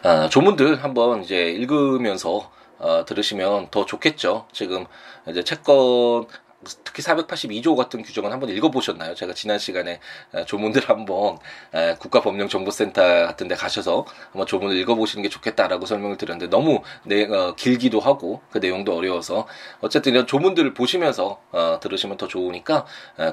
아, 0.04 0.30
조문들 0.30 0.84
한번 0.84 1.24
이제 1.24 1.36
읽으면서, 1.50 2.52
어, 2.80 3.06
들으시면 3.06 3.70
더 3.72 3.86
좋겠죠. 3.86 4.48
지금 4.52 4.86
이제 5.28 5.44
채권 5.44 6.26
특히 6.84 7.04
482조 7.04 7.76
같은 7.76 8.02
규정은 8.04 8.32
한번 8.32 8.50
읽어보셨나요? 8.50 9.16
제가 9.16 9.34
지난 9.34 9.60
시간에 9.60 10.00
조문들 10.46 10.90
한번 10.90 11.38
국가법령정보센터 12.00 13.02
같은 13.28 13.48
데 13.48 13.56
가셔서 13.56 14.06
한번 14.32 14.48
조문을 14.48 14.76
읽어보시는 14.78 15.24
게 15.24 15.30
좋겠다라고 15.30 15.86
설명을 15.86 16.18
드렸는데 16.18 16.50
너무 16.50 16.82
내, 17.04 17.26
어, 17.26 17.56
길기도 17.56 18.00
하고 18.00 18.42
그 18.52 18.60
내용도 18.60 18.96
어려워서 18.96 19.48
어쨌든 19.82 20.14
이런 20.14 20.28
조문들을 20.28 20.74
보시면서 20.74 21.42
어, 21.52 21.80
들으시면 21.82 22.18
더 22.18 22.28
좋으니까 22.28 22.86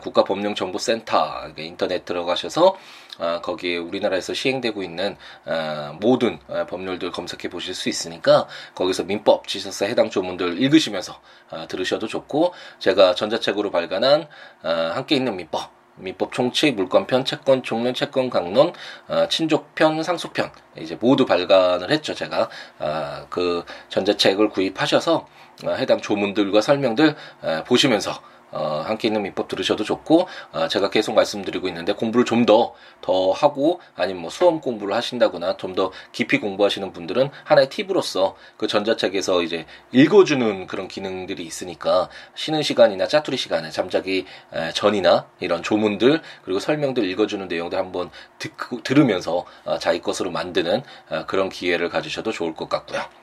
국가법령정보센터 0.02 1.52
인터넷 1.56 2.04
들어가셔서 2.04 2.76
어, 3.20 3.40
거기에 3.42 3.76
우리나라에서 3.76 4.34
시행되고 4.34 4.82
있는 4.82 5.16
어, 5.44 5.96
모든 6.00 6.38
어, 6.48 6.66
법률들 6.66 7.12
검색해 7.12 7.50
보실 7.50 7.74
수 7.74 7.88
있으니까 7.88 8.48
거기서 8.74 9.04
민법 9.04 9.46
지셔서 9.46 9.84
해당 9.84 10.10
조문들 10.10 10.60
읽으시면서 10.60 11.20
어, 11.50 11.66
들으셔도 11.68 12.06
좋고 12.08 12.54
제가 12.78 13.14
전자책으로 13.14 13.70
발간한 13.70 14.26
어, 14.62 14.90
함께 14.94 15.16
있는 15.16 15.36
민법 15.36 15.80
민법 15.96 16.32
총칙, 16.32 16.76
물권편, 16.76 17.24
채권 17.24 17.62
총론, 17.62 17.92
채권 17.94 18.30
강론, 18.30 18.72
어, 19.08 19.28
친족편, 19.28 20.02
상속편 20.02 20.50
이제 20.78 20.96
모두 20.98 21.26
발간을 21.26 21.90
했죠. 21.90 22.14
제가 22.14 22.48
어, 22.78 23.26
그 23.28 23.64
전자책을 23.88 24.48
구입하셔서 24.48 25.28
어, 25.66 25.70
해당 25.72 26.00
조문들과 26.00 26.60
설명들 26.60 27.16
어, 27.42 27.64
보시면서 27.66 28.22
어, 28.52 28.82
함께 28.86 29.08
있는 29.08 29.22
민법 29.22 29.48
들으셔도 29.48 29.84
좋고 29.84 30.28
어, 30.52 30.68
제가 30.68 30.90
계속 30.90 31.14
말씀드리고 31.14 31.68
있는데 31.68 31.92
공부를 31.94 32.24
좀 32.24 32.44
더더 32.46 32.74
더 33.00 33.30
하고 33.32 33.80
아니면 33.96 34.22
뭐 34.22 34.30
수험 34.30 34.60
공부를 34.60 34.94
하신다거나 34.94 35.56
좀 35.56 35.70
더 35.74 35.92
깊이 36.12 36.38
공부하시는 36.40 36.92
분들은 36.92 37.30
하나의 37.44 37.68
팁으로서 37.68 38.36
그 38.56 38.66
전자책에서 38.66 39.42
이제 39.42 39.66
읽어주는 39.92 40.66
그런 40.66 40.88
기능들이 40.88 41.44
있으니까 41.44 42.08
쉬는 42.34 42.62
시간이나 42.62 43.06
짜투리 43.06 43.36
시간에 43.36 43.70
잠자기 43.70 44.26
에, 44.52 44.72
전이나 44.72 45.26
이런 45.38 45.62
조문들 45.62 46.20
그리고 46.44 46.58
설명들 46.58 47.04
읽어주는 47.04 47.46
내용들 47.46 47.78
한번 47.78 48.10
듣, 48.38 48.52
들으면서 48.82 49.44
어, 49.64 49.78
자기 49.78 50.00
것으로 50.00 50.30
만드는 50.30 50.82
어, 51.10 51.26
그런 51.26 51.48
기회를 51.48 51.88
가지셔도 51.88 52.32
좋을 52.32 52.54
것 52.54 52.68
같고요. 52.68 53.19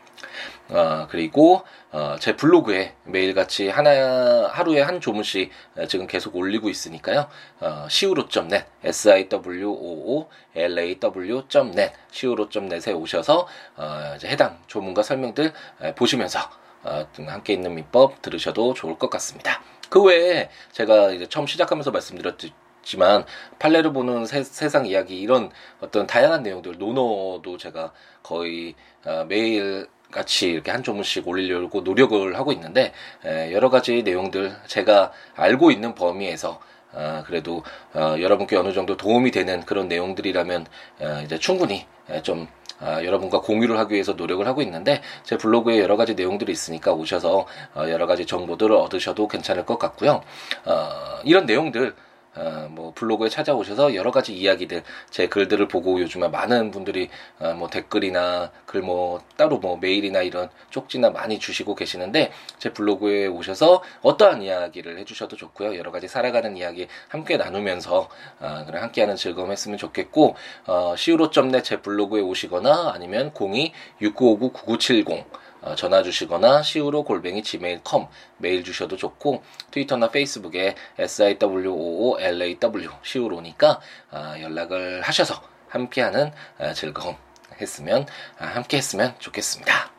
어, 0.69 1.07
그리고 1.09 1.63
어, 1.91 2.17
제 2.19 2.35
블로그에 2.35 2.93
매일같이 3.05 3.69
하나 3.69 4.47
하루에 4.47 4.81
한 4.81 4.99
조문씩 4.99 5.49
지금 5.87 6.07
계속 6.07 6.35
올리고 6.35 6.69
있으니까요. 6.69 7.29
어, 7.59 7.85
siwo.net 7.87 8.65
s 8.83 9.09
i 9.09 9.29
w 9.29 9.69
o 9.69 9.73
o 9.73 10.29
l 10.55 10.79
a 10.79 10.99
w.net 10.99 11.93
siwo.net에 12.11 12.93
오셔서 12.93 13.47
어, 13.77 14.13
이제 14.17 14.27
해당 14.27 14.59
조문과 14.67 15.03
설명들 15.03 15.53
보시면서 15.95 16.39
어, 16.83 17.07
함께 17.27 17.53
있는 17.53 17.75
민법 17.75 18.21
들으셔도 18.21 18.73
좋을 18.73 18.97
것 18.97 19.09
같습니다. 19.09 19.61
그 19.89 20.03
외에 20.03 20.49
제가 20.71 21.11
이제 21.11 21.27
처음 21.27 21.47
시작하면서 21.47 21.91
말씀드렸지만 21.91 23.25
판례를 23.59 23.93
보는 23.93 24.25
세, 24.25 24.43
상 24.43 24.85
이야기 24.85 25.19
이런 25.19 25.49
어떤 25.79 26.07
다양한 26.07 26.43
내용들 26.43 26.77
논어도 26.77 27.57
제가 27.57 27.93
거의 28.21 28.75
어, 29.05 29.25
매일 29.27 29.87
같이 30.11 30.49
이렇게 30.49 30.71
한 30.71 30.83
조문씩 30.83 31.27
올리려고 31.27 31.81
노력을 31.81 32.35
하고 32.35 32.51
있는데 32.51 32.93
에, 33.25 33.51
여러 33.51 33.69
가지 33.69 34.03
내용들 34.03 34.55
제가 34.67 35.11
알고 35.35 35.71
있는 35.71 35.95
범위에서 35.95 36.59
어, 36.93 37.23
그래도 37.25 37.63
어, 37.93 38.15
여러분께 38.19 38.55
어느 38.55 38.73
정도 38.73 38.97
도움이 38.97 39.31
되는 39.31 39.61
그런 39.65 39.87
내용들이라면 39.87 40.65
어, 40.99 41.21
이제 41.23 41.37
충분히 41.37 41.85
좀 42.23 42.47
어, 42.79 42.99
여러분과 43.03 43.41
공유를 43.41 43.77
하기 43.79 43.93
위해서 43.93 44.13
노력을 44.13 44.45
하고 44.47 44.61
있는데 44.61 45.01
제 45.23 45.37
블로그에 45.37 45.79
여러 45.79 45.97
가지 45.97 46.13
내용들이 46.13 46.51
있으니까 46.51 46.93
오셔서 46.93 47.47
어, 47.75 47.89
여러 47.89 48.05
가지 48.05 48.25
정보들을 48.25 48.75
얻으셔도 48.75 49.27
괜찮을 49.27 49.65
것 49.65 49.79
같고요. 49.79 50.21
어, 50.65 51.19
이런 51.23 51.45
내용들 51.45 51.95
어, 52.37 52.67
뭐 52.71 52.93
블로그에 52.95 53.29
찾아오셔서 53.29 53.93
여러 53.95 54.11
가지 54.11 54.35
이야기들 54.35 54.83
제 55.09 55.27
글들을 55.27 55.67
보고 55.67 55.99
요즘에 55.99 56.29
많은 56.29 56.71
분들이 56.71 57.09
어, 57.39 57.53
뭐 57.53 57.69
댓글이나 57.69 58.51
글 58.65 58.87
뭐 58.87 59.21
따로 59.35 59.57
뭐 59.57 59.77
메일이나 59.77 60.21
이런 60.21 60.49
쪽지나 60.69 61.09
많이 61.09 61.39
주시고 61.39 61.75
계시는데 61.75 62.31
제 62.57 62.71
블로그에 62.71 63.27
오셔서 63.27 63.83
어떠한 64.01 64.41
이야기를 64.41 64.97
해주셔도 64.99 65.35
좋고요. 65.35 65.77
여러 65.77 65.91
가지 65.91 66.07
살아가는 66.07 66.55
이야기 66.55 66.87
함께 67.09 67.35
나누면서 67.35 68.09
어, 68.39 68.63
그래 68.65 68.79
함께하는 68.79 69.17
즐거움 69.17 69.51
했으면 69.51 69.77
좋겠고 69.77 70.35
어, 70.67 70.93
siwo.net 70.93 71.63
제 71.63 71.81
블로그에 71.81 72.21
오시거나 72.21 72.91
아니면 72.93 73.31
02 73.37 73.73
6959 74.01 74.51
9970 74.51 75.09
어, 75.09 75.46
전화 75.75 76.03
주시거나 76.03 76.63
시우로 76.63 77.03
골뱅이 77.03 77.43
gmail.com 77.43 78.07
메일 78.37 78.63
주셔도 78.63 78.95
좋고 78.97 79.43
트위터나 79.71 80.11
페이스북에 80.11 80.75
siwoolaw 80.97 82.57
시우로니까 83.03 83.79
어, 84.11 84.35
연락을 84.39 85.01
하셔서 85.01 85.41
함께하는 85.69 86.31
어, 86.59 86.73
즐거움 86.73 87.15
했으면 87.59 88.05
함께 88.37 88.77
했으면 88.77 89.15
좋겠습니다. 89.19 89.91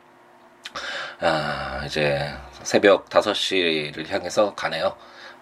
아, 1.21 1.83
이제 1.85 2.33
새벽 2.63 3.09
5시를 3.09 4.07
향해서 4.09 4.55
가네요. 4.55 4.95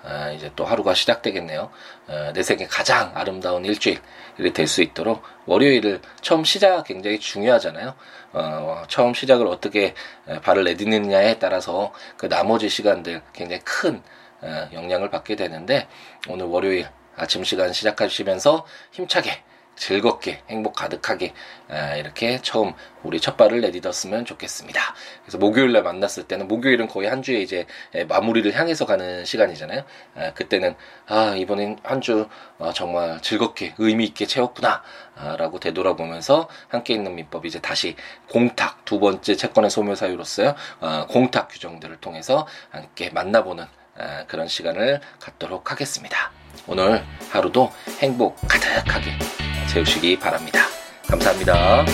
아, 0.08 0.32
이제 0.32 0.50
또 0.56 0.64
하루가 0.64 0.94
시작되겠네요. 0.94 1.70
아, 2.08 2.32
내 2.34 2.42
생에 2.44 2.66
가장 2.68 3.12
아름다운 3.14 3.66
일주일이 3.66 4.54
될 4.54 4.68
수 4.68 4.82
있도록 4.82 5.22
월요일을 5.46 6.02
처음 6.22 6.44
시작 6.44 6.84
굉장히 6.84 7.20
중요하잖아요. 7.20 7.94
어, 8.34 8.84
처음 8.88 9.14
시작을 9.14 9.48
어떻게 9.48 9.94
발을 10.44 10.64
내딛느냐에 10.66 11.40
따라서 11.40 11.94
그 12.18 12.28
나머지 12.30 12.70
시간들 12.70 13.22
굉장히 13.34 13.62
큰 13.64 14.02
어, 14.42 14.70
영향을 14.74 15.10
받게 15.10 15.36
되는데 15.36 15.88
오늘 16.30 16.46
월요일 16.46 16.88
아침 17.18 17.44
시간 17.44 17.74
시작하시면서 17.74 18.66
힘차게 18.92 19.44
즐겁게 19.78 20.42
행복 20.50 20.76
가득하게 20.76 21.34
아, 21.70 21.96
이렇게 21.96 22.40
처음 22.42 22.74
우리 23.04 23.22
첫 23.22 23.38
발을 23.38 23.62
내딛었으면 23.62 24.26
좋겠습니다. 24.26 24.82
그래서 25.22 25.38
목요일날 25.38 25.84
만났을 25.84 26.24
때는 26.24 26.48
목요일은 26.48 26.88
거의 26.88 27.08
한 27.10 27.22
주에 27.22 27.40
이제 27.40 27.66
마무리를 28.10 28.52
향해서 28.54 28.86
가는 28.86 29.24
시간이잖아요. 29.24 29.84
아, 30.16 30.34
그때는 30.34 30.76
아 31.06 31.36
이번엔 31.38 31.78
한주 31.84 32.28
어, 32.58 32.74
정말 32.74 33.22
즐겁게 33.22 33.76
의미 33.78 34.06
있게 34.06 34.26
채웠구나 34.26 34.82
라고 35.38 35.60
되돌아보면서 35.60 36.50
함께 36.68 36.94
있는 36.94 37.16
민법 37.16 37.46
이제 37.46 37.60
다시 37.60 37.96
공탁 38.30 38.84
두 38.86 39.00
번째 39.00 39.36
채권의 39.36 39.70
소멸 39.70 39.96
사유로서요 39.96 40.56
어, 40.80 41.06
공탁 41.08 41.48
규정들을 41.50 41.98
통해서 41.98 42.48
함께 42.72 43.10
만나보는 43.12 43.66
그런 44.28 44.48
시간을 44.48 45.02
갖도록 45.20 45.72
하겠습니다. 45.72 46.32
오늘 46.66 47.04
하루도 47.30 47.72
행복 48.00 48.36
가득하게 48.48 49.12
채우시기 49.68 50.18
바랍니다. 50.20 50.62
감사합니다. 51.08 51.86